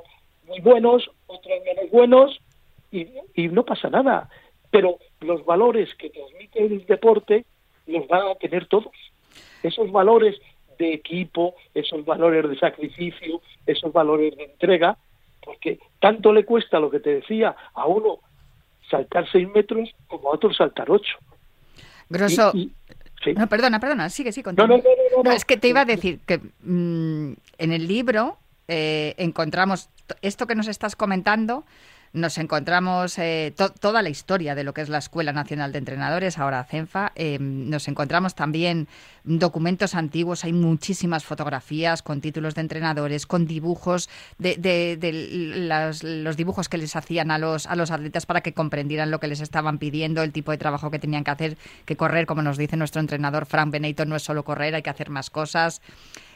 muy 0.46 0.60
buenos, 0.60 1.10
otros 1.26 1.58
menos 1.64 1.90
buenos, 1.90 2.40
y, 2.90 3.06
y 3.34 3.48
no 3.48 3.64
pasa 3.64 3.90
nada. 3.90 4.30
Pero 4.70 4.98
los 5.20 5.44
valores 5.44 5.94
que 5.96 6.10
transmite 6.10 6.64
el 6.64 6.86
deporte 6.86 7.44
los 7.86 8.06
van 8.08 8.28
a 8.28 8.34
tener 8.36 8.66
todos. 8.66 8.92
Esos 9.62 9.90
valores 9.90 10.36
de 10.78 10.94
equipo, 10.94 11.54
esos 11.74 12.04
valores 12.04 12.48
de 12.48 12.58
sacrificio, 12.58 13.40
esos 13.66 13.92
valores 13.92 14.36
de 14.36 14.44
entrega, 14.44 14.96
porque 15.44 15.78
tanto 16.00 16.32
le 16.32 16.44
cuesta 16.44 16.78
lo 16.78 16.90
que 16.90 17.00
te 17.00 17.16
decía 17.16 17.54
a 17.74 17.86
uno 17.86 18.18
saltar 18.90 19.30
seis 19.30 19.48
metros 19.48 19.90
como 20.06 20.30
a 20.30 20.34
otro 20.34 20.52
saltar 20.52 20.90
ocho. 20.90 21.18
Grosso, 22.08 22.52
no, 23.36 23.48
perdona, 23.48 23.80
perdona, 23.80 24.08
sigue, 24.08 24.32
sí, 24.32 24.42
continúa. 24.42 24.68
No, 24.68 24.76
no, 24.76 25.22
no, 25.24 25.32
es 25.32 25.44
que 25.44 25.56
te 25.56 25.68
iba 25.68 25.80
a 25.80 25.84
decir 25.84 26.20
que 26.20 26.38
mm, 26.38 27.32
en 27.58 27.72
el 27.72 27.88
libro 27.88 28.38
eh, 28.68 29.14
encontramos 29.18 29.90
esto 30.22 30.46
que 30.46 30.54
nos 30.54 30.68
estás 30.68 30.96
comentando, 30.96 31.64
nos 32.12 32.38
encontramos 32.38 33.18
eh, 33.18 33.54
toda 33.80 34.02
la 34.02 34.08
historia 34.08 34.54
de 34.54 34.64
lo 34.64 34.72
que 34.74 34.80
es 34.80 34.88
la 34.88 34.98
Escuela 34.98 35.32
Nacional 35.32 35.72
de 35.72 35.78
Entrenadores, 35.78 36.38
ahora 36.38 36.64
CENFA. 36.64 37.12
Em, 37.14 37.68
nos 37.68 37.88
encontramos 37.88 38.34
también 38.34 38.88
documentos 39.24 39.94
antiguos, 39.94 40.44
hay 40.44 40.52
muchísimas 40.52 41.24
fotografías 41.24 42.02
con 42.02 42.20
títulos 42.20 42.54
de 42.54 42.62
entrenadores, 42.62 43.26
con 43.26 43.46
dibujos 43.46 44.08
de, 44.38 44.98
los 46.02 46.36
dibujos 46.36 46.68
que 46.68 46.78
les 46.78 46.96
hacían 46.96 47.30
a 47.30 47.38
los, 47.38 47.66
a 47.66 47.76
los 47.76 47.90
atletas 47.90 48.24
para 48.24 48.40
que 48.40 48.54
comprendieran 48.54 49.10
lo 49.10 49.20
que 49.20 49.28
les 49.28 49.40
estaban 49.40 49.78
pidiendo, 49.78 50.22
el 50.22 50.32
tipo 50.32 50.50
de 50.50 50.58
trabajo 50.58 50.90
que 50.90 50.98
tenían 50.98 51.24
que 51.24 51.30
hacer, 51.30 51.58
que 51.84 51.96
correr, 51.96 52.26
como 52.26 52.42
nos 52.42 52.56
dice 52.56 52.76
nuestro 52.76 53.00
entrenador 53.00 53.44
Frank 53.44 53.70
Benito, 53.70 54.06
no 54.06 54.16
es 54.16 54.22
solo 54.22 54.44
correr, 54.44 54.74
hay 54.74 54.82
que 54.82 54.90
hacer 54.90 55.10
más 55.10 55.28
cosas, 55.28 55.82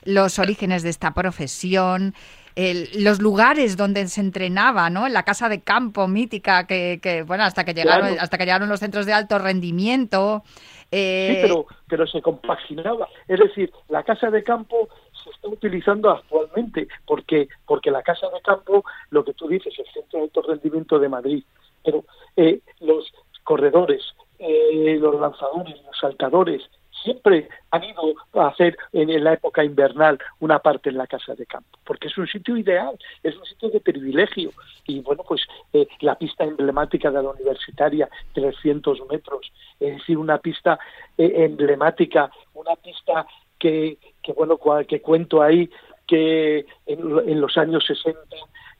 los 0.05 0.39
orígenes 0.39 0.83
de 0.83 0.91
esta 0.91 1.15
profesión 1.15 2.15
los 2.57 3.21
lugares 3.21 3.77
donde 3.77 4.07
se 4.09 4.21
entrenaba, 4.21 4.91
¿no? 4.91 5.07
En 5.07 5.12
la 5.12 5.23
casa 5.23 5.49
de 5.49 5.62
campo 5.62 6.09
mítica 6.09 6.67
que, 6.67 7.25
bueno, 7.27 7.45
hasta 7.45 7.65
que 7.65 7.75
llegaron, 7.75 8.19
hasta 8.19 8.38
que 8.38 8.45
llegaron 8.45 8.69
los 8.69 8.81
centros 8.81 9.07
de 9.07 9.12
alto 9.12 9.38
rendimiento. 9.38 10.43
Eh... 10.91 11.35
Sí, 11.35 11.38
pero, 11.43 11.67
pero 11.88 12.07
se 12.07 12.21
compaginaba. 12.21 13.09
Es 13.27 13.41
decir, 13.41 13.73
la 13.88 14.03
casa 14.03 14.31
de 14.31 14.43
campo 14.43 14.88
se 15.25 15.31
está 15.31 15.49
utilizando 15.49 16.11
actualmente 16.11 16.88
porque 17.07 17.49
porque 17.67 17.91
la 17.91 18.03
casa 18.03 18.29
de 18.29 18.41
campo, 18.43 18.85
lo 19.11 19.25
que 19.25 19.33
tú 19.35 19.49
dices, 19.49 19.73
el 19.79 19.87
centro 19.93 20.19
de 20.19 20.25
alto 20.25 20.43
rendimiento 20.43 20.99
de 20.99 21.09
Madrid, 21.09 21.45
pero 21.83 22.05
eh, 22.37 22.61
los 22.81 23.12
corredores, 23.45 24.03
eh, 24.38 24.99
los 25.01 25.19
lanzadores, 25.21 25.77
los 25.85 25.99
saltadores, 25.99 26.62
siempre 27.03 27.49
han 27.71 27.85
ido 27.85 28.15
a 28.35 28.49
hacer 28.49 28.77
en, 28.93 29.23
la 29.23 29.35
época 29.35 29.65
invernal 29.65 30.19
una 30.41 30.59
parte 30.59 30.91
en 30.91 30.97
la 30.97 31.07
casa 31.07 31.35
de 31.35 31.47
campo, 31.47 31.79
porque 31.85 32.09
es 32.09 32.19
un 32.19 32.27
sitio 32.27 32.57
ideal, 32.57 32.99
es 33.23 33.37
un 33.37 33.45
sitio 33.45 33.71
de 33.71 33.81
privilegio. 33.81 34.51
Y 34.87 35.01
bueno, 35.01 35.23
pues 35.27 35.43
eh, 35.73 35.87
la 36.01 36.17
pista 36.17 36.45
emblemática 36.45 37.11
de 37.11 37.23
la 37.23 37.31
universitaria, 37.31 38.09
300 38.35 39.01
metros, 39.11 39.53
es 39.81 39.97
decir, 39.97 40.19
una 40.19 40.38
pista 40.38 40.79
eh, 41.19 41.33
emblemática, 41.37 42.31
una 42.55 42.77
pista 42.77 43.27
que, 43.59 43.99
que 44.23 44.33
bueno, 44.33 44.59
que 44.87 45.01
cuento 45.01 45.43
ahí, 45.43 45.71
que 46.07 46.67
en, 46.87 47.41
los 47.41 47.57
años 47.57 47.85
60 47.87 48.19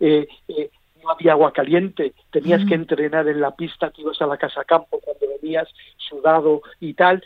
eh, 0.01 0.27
no 1.03 1.11
había 1.11 1.33
agua 1.33 1.53
caliente, 1.53 2.15
tenías 2.31 2.65
que 2.65 2.75
entrenar 2.75 3.29
en 3.29 3.41
la 3.41 3.55
pista, 3.55 3.91
que 3.91 4.03
ibas 4.03 4.21
a 4.21 4.27
la 4.27 4.37
casa 4.37 4.65
campo 4.65 5.01
cuando 5.01 5.27
venías 5.41 5.69
sudado 5.97 6.63
y 6.81 6.95
tal, 6.95 7.23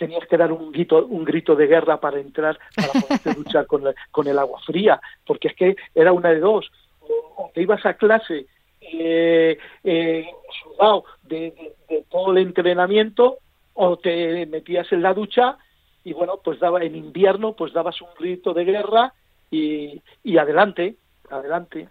tenías 0.00 0.26
que 0.26 0.38
dar 0.38 0.50
un 0.50 0.72
grito, 0.72 1.04
un 1.04 1.26
grito 1.26 1.54
de 1.54 1.66
guerra 1.66 2.00
para 2.00 2.18
entrar, 2.18 2.58
para 2.74 2.88
poder 3.06 3.36
luchar 3.36 3.66
con, 3.66 3.84
con 4.10 4.26
el 4.26 4.38
agua 4.38 4.58
fría, 4.64 4.98
porque 5.26 5.48
es 5.48 5.54
que 5.54 5.76
era 5.94 6.10
una 6.10 6.30
de 6.30 6.40
dos, 6.40 6.72
o, 7.02 7.50
te 7.52 7.60
ibas 7.60 7.84
a 7.84 7.92
clase 7.94 8.46
eh, 8.80 9.58
eh, 9.84 10.26
sudado 10.62 11.04
de, 11.24 11.74
todo 12.08 12.32
el 12.32 12.38
entrenamiento, 12.38 13.40
o 13.74 13.98
te 13.98 14.46
metías 14.46 14.90
en 14.90 15.02
la 15.02 15.12
ducha 15.12 15.58
y 16.02 16.14
bueno, 16.14 16.40
pues 16.42 16.58
daba 16.58 16.82
en 16.82 16.96
invierno, 16.96 17.52
pues 17.52 17.74
dabas 17.74 18.00
un 18.00 18.08
grito 18.18 18.54
de 18.54 18.64
guerra 18.64 19.12
y, 19.50 20.00
y 20.24 20.38
adelante, 20.38 20.96
adelante. 21.28 21.88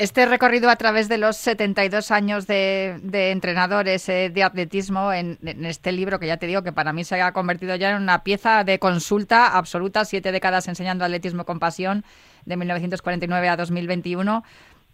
Este 0.00 0.24
recorrido 0.24 0.70
a 0.70 0.76
través 0.76 1.10
de 1.10 1.18
los 1.18 1.36
72 1.36 2.10
años 2.10 2.46
de, 2.46 2.98
entrenadores 3.12 4.08
eh, 4.08 4.30
de 4.30 4.42
atletismo 4.42 5.12
en, 5.12 5.38
este 5.66 5.92
libro, 5.92 6.18
que 6.18 6.26
ya 6.26 6.38
te 6.38 6.46
digo 6.46 6.62
que 6.62 6.72
para 6.72 6.94
mí 6.94 7.04
se 7.04 7.20
ha 7.20 7.32
convertido 7.32 7.76
ya 7.76 7.90
en 7.90 8.00
una 8.00 8.24
pieza 8.24 8.64
de 8.64 8.78
consulta 8.78 9.58
absoluta, 9.58 10.06
siete 10.06 10.32
décadas 10.32 10.68
enseñando 10.68 11.04
atletismo 11.04 11.44
con 11.44 11.58
pasión, 11.58 12.02
de 12.46 12.56
1949 12.56 13.48
a 13.50 13.56
2021, 13.58 14.42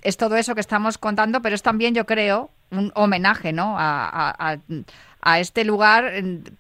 es 0.02 0.16
todo 0.16 0.34
eso 0.34 0.56
que 0.56 0.60
estamos 0.60 0.98
contando, 0.98 1.40
pero 1.40 1.54
es 1.54 1.62
también, 1.62 1.94
yo 1.94 2.04
creo, 2.04 2.50
un 2.72 2.90
homenaje 2.96 3.52
¿no? 3.52 3.76
a, 3.78 4.34
a 4.36 4.58
este 5.34 5.64
lugar 5.64 6.12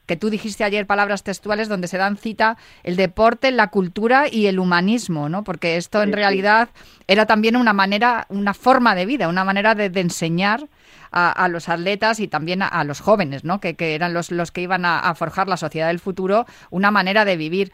que 0.06 0.16
tú 0.16 0.28
dijiste 0.28 0.64
ayer, 0.64 0.86
palabras 0.86 1.22
textuales, 1.22 1.68
donde 1.68 1.86
se 1.86 1.98
dan 1.98 2.16
cita 2.16 2.56
el 2.82 2.96
deporte, 2.96 3.52
la 3.52 3.68
cultura 3.70 4.24
y 4.30 4.46
el 4.46 4.58
humanismo, 4.58 5.28
¿no? 5.28 5.44
Porque 5.44 5.76
esto 5.76 6.02
en 6.02 6.12
realidad 6.12 6.70
era 7.06 7.26
también 7.26 7.54
una 7.54 7.72
manera, 7.72 8.26
una 8.28 8.54
forma 8.54 8.96
de 8.96 9.06
vida, 9.06 9.28
una 9.28 9.44
manera 9.44 9.76
de, 9.76 10.00
enseñar 10.00 10.66
a, 11.12 11.46
los 11.48 11.68
atletas 11.68 12.18
y 12.18 12.26
también 12.26 12.60
a, 12.60 12.82
los 12.82 13.00
jóvenes, 13.00 13.44
¿no? 13.44 13.60
Que, 13.60 13.76
eran 13.78 14.12
los, 14.12 14.32
los 14.32 14.50
que 14.50 14.62
iban 14.62 14.84
a, 14.84 15.14
forjar 15.14 15.48
la 15.48 15.56
sociedad 15.56 15.86
del 15.86 16.00
futuro, 16.00 16.44
una 16.70 16.90
manera 16.90 17.24
de 17.24 17.36
vivir. 17.36 17.70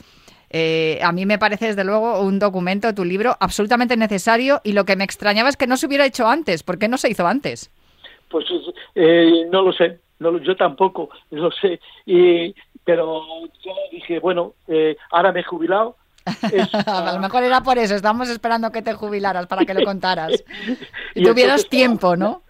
Eh, 0.50 1.00
a 1.02 1.12
mí 1.12 1.24
me 1.24 1.38
parece, 1.38 1.68
desde 1.68 1.84
luego, 1.84 2.20
un 2.20 2.38
documento, 2.38 2.94
tu 2.94 3.06
libro, 3.06 3.34
absolutamente 3.40 3.96
necesario 3.96 4.60
y 4.62 4.72
lo 4.72 4.84
que 4.84 4.96
me 4.96 5.04
extrañaba 5.04 5.48
es 5.48 5.56
que 5.56 5.66
no 5.66 5.78
se 5.78 5.86
hubiera 5.86 6.04
hecho 6.04 6.28
antes. 6.28 6.62
¿Por 6.62 6.78
qué 6.78 6.88
no 6.88 6.98
se 6.98 7.08
hizo 7.08 7.26
antes? 7.26 7.70
Pues 8.28 8.44
eh, 8.94 9.46
no 9.50 9.62
lo 9.62 9.72
sé 9.72 9.98
no 10.22 10.38
yo 10.38 10.56
tampoco 10.56 11.10
lo 11.30 11.50
sé. 11.50 11.80
Y 12.06 12.54
pero 12.84 13.22
yo 13.64 13.72
dije 13.90 14.18
bueno 14.18 14.54
eh, 14.68 14.96
ahora 15.10 15.32
me 15.32 15.40
he 15.40 15.44
jubilado. 15.44 15.96
A 16.86 17.12
lo 17.14 17.18
mejor 17.18 17.42
era 17.42 17.62
por 17.62 17.78
eso 17.78 17.96
estamos 17.96 18.28
esperando 18.28 18.70
que 18.70 18.82
te 18.82 18.94
jubilaras 18.94 19.46
para 19.48 19.64
que 19.64 19.74
lo 19.74 19.84
contaras. 19.84 20.44
Y, 21.14 21.24
tuvieras 21.24 21.68
tiempo 21.68 22.16
no 22.16 22.42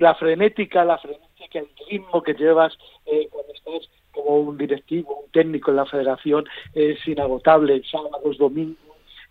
la 0.00 0.14
frenética 0.14 0.84
la 0.84 0.98
frenética 0.98 1.60
el 1.60 1.68
ritmo 1.88 2.22
que 2.22 2.34
llevas 2.34 2.76
eh, 3.06 3.28
cuando 3.30 3.52
estás 3.52 3.88
como 4.12 4.38
un 4.38 4.58
directivo 4.58 5.22
un 5.24 5.30
técnico 5.30 5.70
en 5.70 5.76
la 5.76 5.86
federación 5.86 6.44
es 6.74 7.06
inagotable 7.06 7.82
sábados 7.88 8.38
domingos 8.38 8.78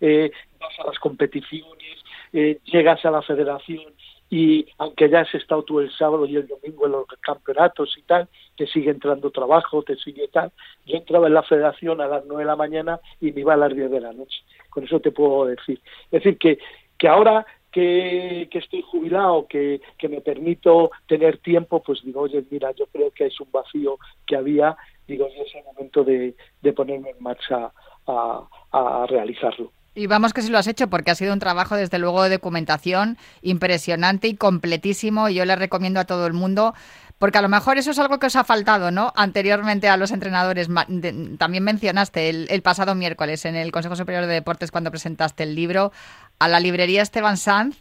eh, 0.00 0.30
vas 0.58 0.78
a 0.78 0.86
las 0.86 0.98
competiciones 0.98 1.98
eh, 2.32 2.60
llegas 2.64 3.04
a 3.04 3.10
la 3.10 3.22
federación 3.22 3.92
y 4.30 4.64
aunque 4.78 5.10
ya 5.10 5.20
has 5.20 5.34
estado 5.34 5.64
tú 5.64 5.80
el 5.80 5.90
sábado 5.90 6.24
y 6.24 6.36
el 6.36 6.46
domingo 6.46 6.86
en 6.86 6.92
los 6.92 7.06
campeonatos 7.20 7.98
y 7.98 8.02
tal, 8.02 8.28
te 8.56 8.68
sigue 8.68 8.90
entrando 8.90 9.32
trabajo, 9.32 9.82
te 9.82 9.96
sigue 9.96 10.28
tal. 10.28 10.52
Yo 10.86 10.96
entraba 10.96 11.26
en 11.26 11.34
la 11.34 11.42
federación 11.42 12.00
a 12.00 12.06
las 12.06 12.24
nueve 12.26 12.44
de 12.44 12.46
la 12.46 12.56
mañana 12.56 13.00
y 13.20 13.32
me 13.32 13.40
iba 13.40 13.54
a 13.54 13.56
las 13.56 13.74
diez 13.74 13.90
de 13.90 14.00
la 14.00 14.12
noche. 14.12 14.40
Con 14.70 14.84
eso 14.84 15.00
te 15.00 15.10
puedo 15.10 15.46
decir. 15.46 15.80
Es 16.12 16.22
decir, 16.22 16.38
que, 16.38 16.58
que 16.96 17.08
ahora 17.08 17.44
que, 17.72 18.48
que, 18.52 18.58
estoy 18.58 18.82
jubilado, 18.82 19.48
que, 19.48 19.80
que 19.98 20.08
me 20.08 20.20
permito 20.20 20.92
tener 21.08 21.38
tiempo, 21.38 21.82
pues 21.82 22.00
digo, 22.04 22.20
oye, 22.20 22.44
mira, 22.50 22.70
yo 22.72 22.86
creo 22.86 23.10
que 23.10 23.26
es 23.26 23.40
un 23.40 23.50
vacío 23.50 23.98
que 24.26 24.36
había, 24.36 24.76
digo, 25.08 25.28
y 25.28 25.40
es 25.40 25.52
el 25.56 25.64
momento 25.64 26.04
de, 26.04 26.36
de 26.62 26.72
ponerme 26.72 27.10
en 27.10 27.22
marcha 27.22 27.72
a, 28.06 28.48
a 28.70 29.06
realizarlo. 29.08 29.72
Y 29.94 30.06
vamos 30.06 30.32
que 30.32 30.42
sí 30.42 30.50
lo 30.50 30.58
has 30.58 30.68
hecho 30.68 30.88
porque 30.88 31.10
ha 31.10 31.14
sido 31.14 31.32
un 31.32 31.40
trabajo 31.40 31.74
desde 31.74 31.98
luego 31.98 32.22
de 32.22 32.30
documentación 32.30 33.18
impresionante 33.42 34.28
y 34.28 34.36
completísimo 34.36 35.28
y 35.28 35.34
yo 35.34 35.44
le 35.44 35.56
recomiendo 35.56 35.98
a 35.98 36.04
todo 36.04 36.26
el 36.26 36.32
mundo 36.32 36.74
porque 37.18 37.36
a 37.36 37.42
lo 37.42 37.50
mejor 37.50 37.76
eso 37.76 37.90
es 37.90 37.98
algo 37.98 38.18
que 38.18 38.28
os 38.28 38.36
ha 38.36 38.44
faltado, 38.44 38.90
¿no? 38.90 39.12
Anteriormente 39.14 39.88
a 39.90 39.98
los 39.98 40.10
entrenadores. 40.10 40.68
También 41.36 41.64
mencionaste 41.64 42.30
el, 42.30 42.46
el 42.48 42.62
pasado 42.62 42.94
miércoles 42.94 43.44
en 43.44 43.56
el 43.56 43.72
Consejo 43.72 43.94
Superior 43.94 44.24
de 44.24 44.32
Deportes 44.32 44.70
cuando 44.70 44.90
presentaste 44.90 45.42
el 45.42 45.54
libro 45.54 45.92
a 46.38 46.48
la 46.48 46.60
librería 46.60 47.02
Esteban 47.02 47.36
Sanz 47.36 47.76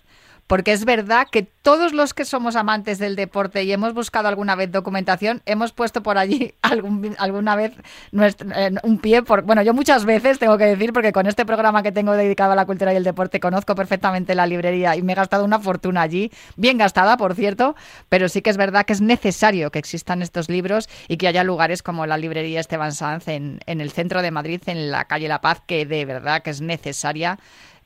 porque 0.50 0.72
es 0.72 0.84
verdad 0.84 1.28
que 1.32 1.44
todos 1.44 1.94
los 1.94 2.16
que 2.16 2.26
somos 2.26 2.56
amantes 2.56 2.98
del 2.98 3.16
deporte 3.16 3.64
y 3.66 3.72
hemos 3.72 3.94
buscado 3.94 4.28
alguna 4.28 4.56
vez 4.56 4.72
documentación, 4.72 5.44
hemos 5.46 5.74
puesto 5.74 6.02
por 6.02 6.18
allí 6.18 6.56
algún, 6.64 7.16
alguna 7.20 7.56
vez 7.56 7.74
eh, 8.12 8.72
un 8.82 8.98
pie, 8.98 9.22
por, 9.22 9.44
bueno, 9.44 9.62
yo 9.62 9.76
muchas 9.76 10.06
veces 10.06 10.40
tengo 10.40 10.58
que 10.58 10.66
decir, 10.66 10.92
porque 10.92 11.12
con 11.12 11.28
este 11.28 11.46
programa 11.46 11.84
que 11.84 11.92
tengo 11.92 12.14
dedicado 12.14 12.54
a 12.54 12.56
la 12.56 12.66
cultura 12.66 12.92
y 12.92 12.96
el 12.96 13.04
deporte 13.04 13.40
conozco 13.40 13.76
perfectamente 13.76 14.34
la 14.34 14.48
librería 14.48 14.96
y 14.96 15.04
me 15.04 15.14
he 15.14 15.16
gastado 15.16 15.46
una 15.46 15.60
fortuna 15.60 16.02
allí, 16.02 16.32
bien 16.56 16.80
gastada, 16.80 17.16
por 17.16 17.36
cierto, 17.36 17.76
pero 18.10 18.28
sí 18.28 18.42
que 18.42 18.50
es 18.50 18.58
verdad 18.58 18.88
que 18.88 18.94
es 18.94 19.02
necesario 19.02 19.70
que 19.70 19.78
existan 19.78 20.24
estos 20.24 20.50
libros 20.50 20.90
y 21.08 21.18
que 21.18 21.28
haya 21.28 21.44
lugares 21.44 21.84
como 21.84 22.08
la 22.08 22.18
librería 22.18 22.60
Esteban 22.60 22.94
Sanz 22.94 23.28
en, 23.28 23.60
en 23.68 23.82
el 23.82 23.92
centro 23.92 24.24
de 24.24 24.32
Madrid, 24.32 24.64
en 24.66 24.90
la 24.90 25.06
calle 25.06 25.28
La 25.28 25.42
Paz, 25.42 25.62
que 25.68 25.86
de 25.86 26.06
verdad 26.06 26.42
que 26.42 26.50
es 26.50 26.60
necesaria 26.60 27.38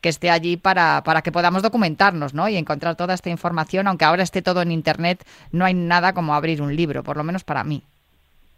que 0.04 0.10
esté 0.10 0.30
allí 0.30 0.58
para, 0.58 1.02
para 1.04 1.22
que 1.22 1.32
podamos 1.32 1.64
documentarnos 1.64 2.34
¿no? 2.34 2.50
y 2.50 2.58
encontrar 2.58 2.96
toda 2.96 3.14
esta 3.14 3.30
información, 3.30 3.88
aunque 3.88 4.06
ahora 4.06 4.22
esté 4.22 4.42
todo 4.42 4.62
en 4.62 4.72
Internet, 4.72 5.26
no 5.52 5.64
hay 5.64 5.74
nada 5.74 6.14
como 6.14 6.36
abrir 6.36 6.62
un 6.62 6.76
libro, 6.76 7.04
por 7.04 7.16
lo 7.16 7.24
menos 7.24 7.46
para 7.46 7.64
mí. 7.64 7.84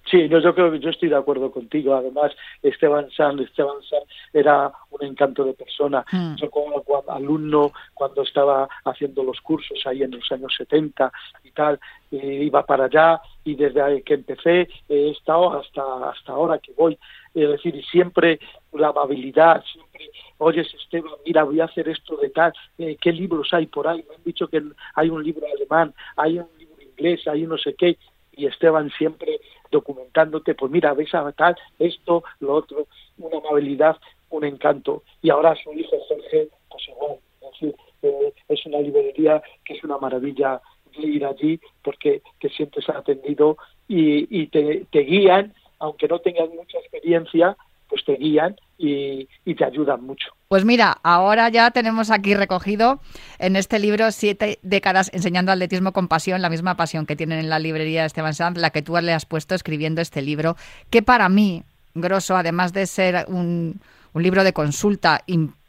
Sí, 0.09 0.29
yo, 0.29 0.39
creo 0.53 0.71
que 0.71 0.79
yo 0.79 0.89
estoy 0.91 1.09
de 1.09 1.15
acuerdo 1.15 1.51
contigo. 1.51 1.95
Además, 1.95 2.31
Esteban 2.61 3.09
Sanz, 3.09 3.41
Esteban 3.41 3.81
Sanz 3.89 4.05
era 4.33 4.71
un 4.91 5.03
encanto 5.03 5.43
de 5.43 5.53
persona. 5.53 6.05
Mm. 6.11 6.35
Yo 6.35 6.49
como, 6.51 6.83
alumno, 7.07 7.71
cuando 7.93 8.21
estaba 8.21 8.67
haciendo 8.85 9.23
los 9.23 9.41
cursos 9.41 9.79
ahí 9.85 10.03
en 10.03 10.11
los 10.11 10.31
años 10.31 10.53
70 10.55 11.11
y 11.43 11.51
tal, 11.51 11.79
eh, 12.11 12.43
iba 12.43 12.63
para 12.65 12.85
allá 12.85 13.19
y 13.43 13.55
desde 13.55 14.03
que 14.03 14.13
empecé 14.13 14.67
he 14.87 15.09
estado 15.09 15.59
hasta, 15.59 15.81
hasta 16.09 16.33
ahora 16.33 16.59
que 16.59 16.71
voy. 16.73 16.97
Es 17.35 17.49
decir, 17.49 17.85
siempre 17.85 18.39
la 18.71 18.87
amabilidad, 18.87 19.63
siempre, 19.71 20.09
oye 20.37 20.61
Esteban, 20.61 21.11
mira, 21.25 21.43
voy 21.43 21.59
a 21.59 21.65
hacer 21.65 21.89
esto 21.89 22.15
de 22.15 22.29
tal, 22.29 22.53
eh, 22.77 22.97
¿qué 22.99 23.11
libros 23.11 23.53
hay 23.53 23.65
por 23.67 23.87
ahí? 23.87 24.03
Me 24.07 24.15
han 24.15 24.23
dicho 24.23 24.47
que 24.47 24.63
hay 24.95 25.09
un 25.09 25.21
libro 25.21 25.45
alemán, 25.53 25.93
hay 26.15 26.39
un 26.39 26.47
libro 26.57 26.81
inglés, 26.81 27.27
hay 27.27 27.43
no 27.43 27.57
sé 27.57 27.75
qué, 27.75 27.97
y 28.31 28.45
Esteban 28.45 28.89
siempre 28.97 29.39
documentándote, 29.69 30.55
pues 30.55 30.71
mira, 30.71 30.93
ves 30.93 31.13
a 31.13 31.29
tal, 31.33 31.55
esto, 31.77 32.23
lo 32.39 32.53
otro, 32.53 32.87
una 33.17 33.37
amabilidad, 33.37 33.97
un 34.29 34.45
encanto. 34.45 35.03
Y 35.21 35.29
ahora 35.29 35.55
su 35.61 35.73
hijo 35.73 35.97
Jorge, 36.07 36.47
pues 36.69 36.87
igual, 36.87 37.17
es 37.61 37.75
eh, 38.01 38.33
es 38.47 38.65
una 38.65 38.79
librería 38.79 39.41
que 39.63 39.73
es 39.73 39.83
una 39.83 39.97
maravilla 39.97 40.61
ir 40.97 41.25
allí 41.25 41.59
porque 41.83 42.21
te 42.39 42.49
sientes 42.49 42.87
atendido 42.89 43.57
y, 43.87 44.41
y 44.41 44.47
te, 44.47 44.85
te 44.91 44.99
guían, 44.99 45.53
aunque 45.79 46.07
no 46.07 46.19
tengas 46.19 46.49
mucha 46.49 46.77
experiencia, 46.79 47.55
pues 47.87 48.03
te 48.03 48.15
guían 48.15 48.55
y, 48.77 49.27
y, 49.45 49.55
te 49.55 49.63
ayudan 49.63 50.03
mucho. 50.03 50.27
Pues 50.47 50.65
mira, 50.65 50.97
ahora 51.03 51.49
ya 51.49 51.71
tenemos 51.71 52.11
aquí 52.11 52.33
recogido 52.33 52.99
en 53.39 53.55
este 53.55 53.79
libro 53.79 54.11
siete 54.11 54.59
décadas 54.63 55.11
enseñando 55.13 55.51
atletismo 55.51 55.93
con 55.93 56.07
pasión, 56.07 56.41
la 56.41 56.49
misma 56.49 56.75
pasión 56.75 57.05
que 57.05 57.15
tienen 57.15 57.39
en 57.39 57.49
la 57.49 57.59
librería 57.59 58.01
de 58.01 58.07
Esteban 58.07 58.33
Sanz, 58.33 58.57
la 58.57 58.71
que 58.71 58.81
tú 58.81 58.97
le 59.01 59.13
has 59.13 59.25
puesto 59.25 59.55
escribiendo 59.55 60.01
este 60.01 60.21
libro, 60.21 60.55
que 60.89 61.01
para 61.01 61.29
mí, 61.29 61.63
Grosso, 61.93 62.35
además 62.35 62.73
de 62.73 62.85
ser 62.85 63.25
un, 63.27 63.79
un 64.13 64.23
libro 64.23 64.43
de 64.43 64.53
consulta 64.53 65.23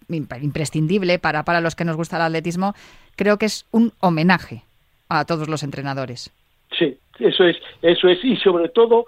imprescindible 0.08 1.18
para, 1.18 1.44
para 1.44 1.60
los 1.60 1.74
que 1.74 1.84
nos 1.84 1.96
gusta 1.96 2.16
el 2.16 2.22
atletismo, 2.22 2.74
creo 3.16 3.38
que 3.38 3.46
es 3.46 3.66
un 3.72 3.92
homenaje 4.00 4.62
a 5.08 5.24
todos 5.24 5.48
los 5.48 5.62
entrenadores. 5.62 6.32
Sí, 6.76 6.96
eso 7.18 7.44
es, 7.44 7.56
eso 7.82 8.08
es, 8.08 8.24
y 8.24 8.36
sobre 8.36 8.68
todo 8.68 9.06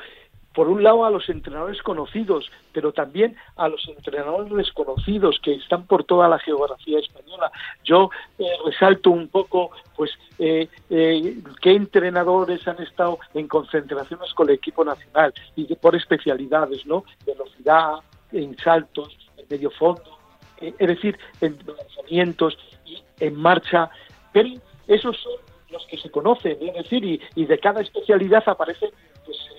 por 0.59 0.67
un 0.67 0.83
lado 0.83 1.05
a 1.05 1.11
los 1.11 1.29
entrenadores 1.29 1.81
conocidos, 1.83 2.51
pero 2.73 2.93
también 2.93 3.37
a 3.55 3.69
los 3.69 3.81
entrenadores 3.87 4.53
desconocidos 4.53 5.39
que 5.41 5.55
están 5.55 5.87
por 5.87 6.03
toda 6.03 6.27
la 6.27 6.41
geografía 6.41 6.99
española. 6.99 7.53
Yo 7.85 8.11
eh, 8.41 8.45
resalto 8.65 9.11
un 9.11 9.29
poco, 9.29 9.71
pues, 9.95 10.11
eh, 10.41 10.69
eh, 10.91 11.39
qué 11.63 11.71
entrenadores 11.71 12.67
han 12.67 12.83
estado 12.83 13.21
en 13.35 13.47
concentraciones 13.47 14.35
con 14.35 14.49
el 14.49 14.57
equipo 14.57 14.85
nacional 14.85 15.33
y 15.55 15.73
por 15.77 15.95
especialidades, 15.95 16.85
¿no? 16.87 17.05
Velocidad, 17.25 17.99
en 18.33 18.59
saltos, 18.59 19.17
en 19.37 19.47
medio 19.49 19.71
fondo, 19.71 20.19
es 20.61 20.89
decir, 20.89 21.17
en 21.41 21.57
lanzamientos 21.65 22.59
y 22.85 23.01
en 23.21 23.37
marcha, 23.37 23.91
pero 24.33 24.49
esos 24.89 25.17
son 25.19 25.35
los 25.71 25.87
que 25.87 25.99
se 25.99 26.11
conocen, 26.11 26.57
es 26.61 26.75
decir, 26.75 27.05
y, 27.05 27.21
y 27.37 27.47
de 27.47 27.61
cada 27.61 27.81
especialidad 27.81 28.43
aparecen 28.47 28.91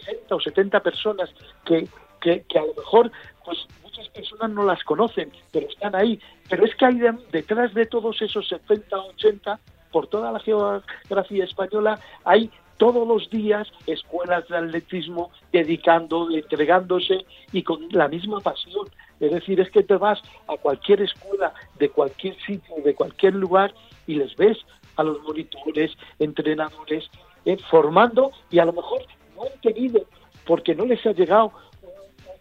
60 0.10 0.36
o 0.36 0.39
70 0.39 0.80
personas 0.82 1.30
que, 1.65 1.88
que, 2.22 2.43
que, 2.43 2.60
a 2.60 2.65
lo 2.65 2.74
mejor 2.74 3.12
pues 3.45 3.67
muchas 3.84 4.08
personas 4.10 4.52
no 4.52 4.63
las 4.63 4.84
conocen, 4.84 5.32
pero 5.52 5.67
están 5.67 5.95
ahí. 5.95 6.19
Pero 6.50 6.65
es 6.65 6.76
que 6.76 6.86
hay 6.86 7.00
detrás 7.32 7.74
de 7.74 7.86
todos 7.86 8.22
esos 8.22 8.48
70 8.48 8.98
o 8.98 9.10
80, 9.10 9.60
por 9.91 10.08
toda 10.08 10.32
la 10.32 10.39
geografía 10.39 11.43
española, 11.43 12.00
hay 12.24 12.52
todos 12.78 13.06
los 13.08 13.30
días 13.30 13.67
escuelas 13.88 14.48
de 14.48 14.58
atletismo 14.58 15.32
dedicando, 15.52 16.30
entregándose 16.32 17.26
y 17.52 17.62
con 17.62 17.88
la 17.91 18.08
misma 18.08 18.39
pasión. 18.39 18.88
Es 19.19 19.32
decir, 19.32 19.60
es 19.60 19.69
que 19.69 19.84
te 19.84 19.98
vas 19.98 20.22
a 20.48 20.56
cualquier 20.56 21.02
escuela 21.02 21.54
de 21.78 21.89
cualquier 21.89 22.36
sitio, 22.41 22.76
de 22.84 22.95
cualquier 22.95 23.36
lugar 23.36 23.74
y 24.08 24.15
les 24.15 24.34
ves 24.38 24.58
a 24.95 25.04
los 25.04 25.22
monitores, 25.24 25.91
entrenadores, 26.19 27.10
eh, 27.45 27.58
formando 27.69 28.32
y 28.50 28.60
a 28.60 28.65
lo 28.65 28.74
mejor 28.74 29.02
no 29.39 29.45
han 29.45 29.62
tenido 29.62 30.06
porque 30.45 30.75
no 30.75 30.86
les 30.86 31.06
ha 31.06 31.12
llegado 31.12 31.52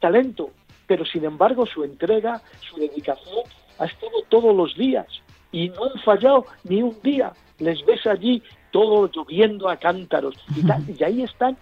talento, 0.00 0.50
pero 0.86 1.04
sin 1.04 1.24
embargo 1.24 1.66
su 1.66 1.84
entrega, 1.84 2.42
su 2.60 2.76
dedicación 2.76 3.44
ha 3.78 3.86
estado 3.86 4.22
todos 4.28 4.54
los 4.54 4.76
días 4.76 5.06
y 5.52 5.68
no 5.70 5.84
han 5.84 6.00
fallado 6.02 6.46
ni 6.64 6.82
un 6.82 7.00
día. 7.02 7.32
Les 7.58 7.84
ves 7.84 8.06
allí 8.06 8.42
todo 8.70 9.10
lloviendo 9.10 9.68
a 9.68 9.76
cántaros 9.76 10.34
y, 10.54 10.92
y 10.92 11.04
ahí 11.04 11.22
están. 11.22 11.56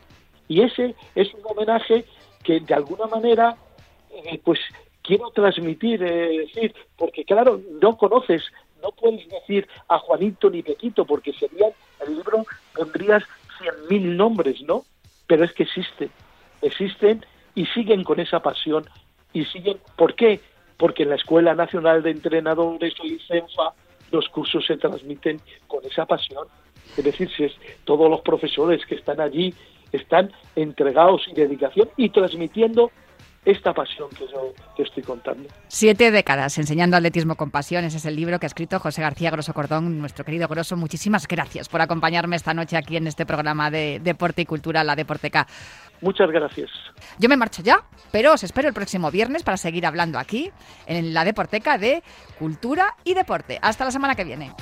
Y 0.49 0.62
ese 0.62 0.94
es 1.14 1.33
un 1.35 1.40
homenaje 1.44 2.05
que 2.42 2.61
de 2.61 2.75
alguna 2.75 3.07
manera 3.07 3.57
eh, 4.11 4.40
pues 4.44 4.61
quiero 5.03 5.31
transmitir, 5.31 6.03
eh, 6.03 6.46
decir, 6.46 6.75
porque 6.96 7.25
claro, 7.25 7.61
no 7.81 7.96
conoces 7.96 8.42
no 8.83 8.90
puedes 8.92 9.29
decir 9.29 9.66
a 9.88 9.99
Juanito 9.99 10.51
ni 10.51 10.62
Pequito, 10.62 11.05
porque 11.05 11.33
serían, 11.33 11.70
el 12.07 12.16
libro 12.16 12.44
pondrías 12.75 13.22
cien 13.59 13.75
mil 13.88 14.16
nombres, 14.16 14.61
¿no? 14.62 14.85
Pero 15.27 15.45
es 15.45 15.53
que 15.53 15.65
existen, 15.65 16.11
existen 16.62 17.25
y 17.55 17.67
siguen 17.67 18.05
con 18.05 18.21
esa 18.21 18.41
pasión 18.41 18.85
y 19.33 19.45
siguen, 19.47 19.79
¿por 19.97 20.15
qué? 20.15 20.41
Porque 20.77 21.03
en 21.03 21.11
la 21.11 21.17
Escuela 21.17 21.55
Nacional 21.55 22.03
de 22.03 22.11
Entrenadores 22.11 22.95
o 23.01 23.07
ICENFA 23.07 23.75
los 24.12 24.29
cursos 24.29 24.65
se 24.67 24.77
transmiten 24.77 25.41
con 25.67 25.85
esa 25.85 26.07
pasión. 26.07 26.47
Es 26.97 27.05
decir, 27.05 27.29
si 27.37 27.45
es, 27.45 27.53
todos 27.85 28.09
los 28.09 28.21
profesores 28.21 28.85
que 28.87 28.95
están 28.95 29.21
allí 29.21 29.53
están 29.93 30.33
entregados 30.55 31.27
y 31.29 31.35
dedicación 31.35 31.89
y 31.97 32.11
transmitiendo 32.11 32.91
esta 33.46 33.72
pasión 33.72 34.11
que 34.11 34.26
yo 34.26 34.52
te 34.76 34.82
estoy 34.82 35.04
contando. 35.04 35.48
Siete 35.68 36.11
décadas 36.11 36.59
enseñando 36.59 36.96
atletismo 36.96 37.37
con 37.37 37.50
pasión, 37.50 37.85
ese 37.85 37.98
es 37.98 38.04
el 38.04 38.16
libro 38.16 38.38
que 38.40 38.46
ha 38.46 38.48
escrito 38.48 38.80
José 38.80 39.02
García 39.02 39.30
Grosso 39.30 39.54
Cordón, 39.54 40.00
nuestro 40.00 40.24
querido 40.24 40.48
Grosso. 40.48 40.76
Muchísimas 40.76 41.28
gracias 41.28 41.68
por 41.68 41.80
acompañarme 41.80 42.35
esta 42.35 42.52
noche 42.52 42.76
aquí 42.76 42.96
en 42.96 43.06
este 43.06 43.24
programa 43.24 43.70
de 43.70 44.00
Deporte 44.02 44.42
y 44.42 44.46
Cultura, 44.46 44.82
la 44.82 44.96
Deporteca. 44.96 45.46
Muchas 46.00 46.28
gracias. 46.30 46.70
Yo 47.18 47.28
me 47.28 47.37
marcho 47.37 47.62
ya, 47.62 47.85
pero 48.11 48.32
os 48.32 48.42
espero 48.42 48.66
el 48.68 48.74
próximo 48.74 49.12
viernes 49.12 49.44
para 49.44 49.56
seguir 49.56 49.87
hablando 49.87 50.18
aquí 50.18 50.50
en 50.87 51.14
la 51.14 51.24
Deporteca 51.24 51.78
de 51.78 52.02
Cultura 52.40 52.96
y 53.04 53.14
Deporte. 53.14 53.61
Hasta 53.62 53.85
la 53.85 53.92
semana 53.92 54.16
que 54.16 54.24
viene. 54.24 54.52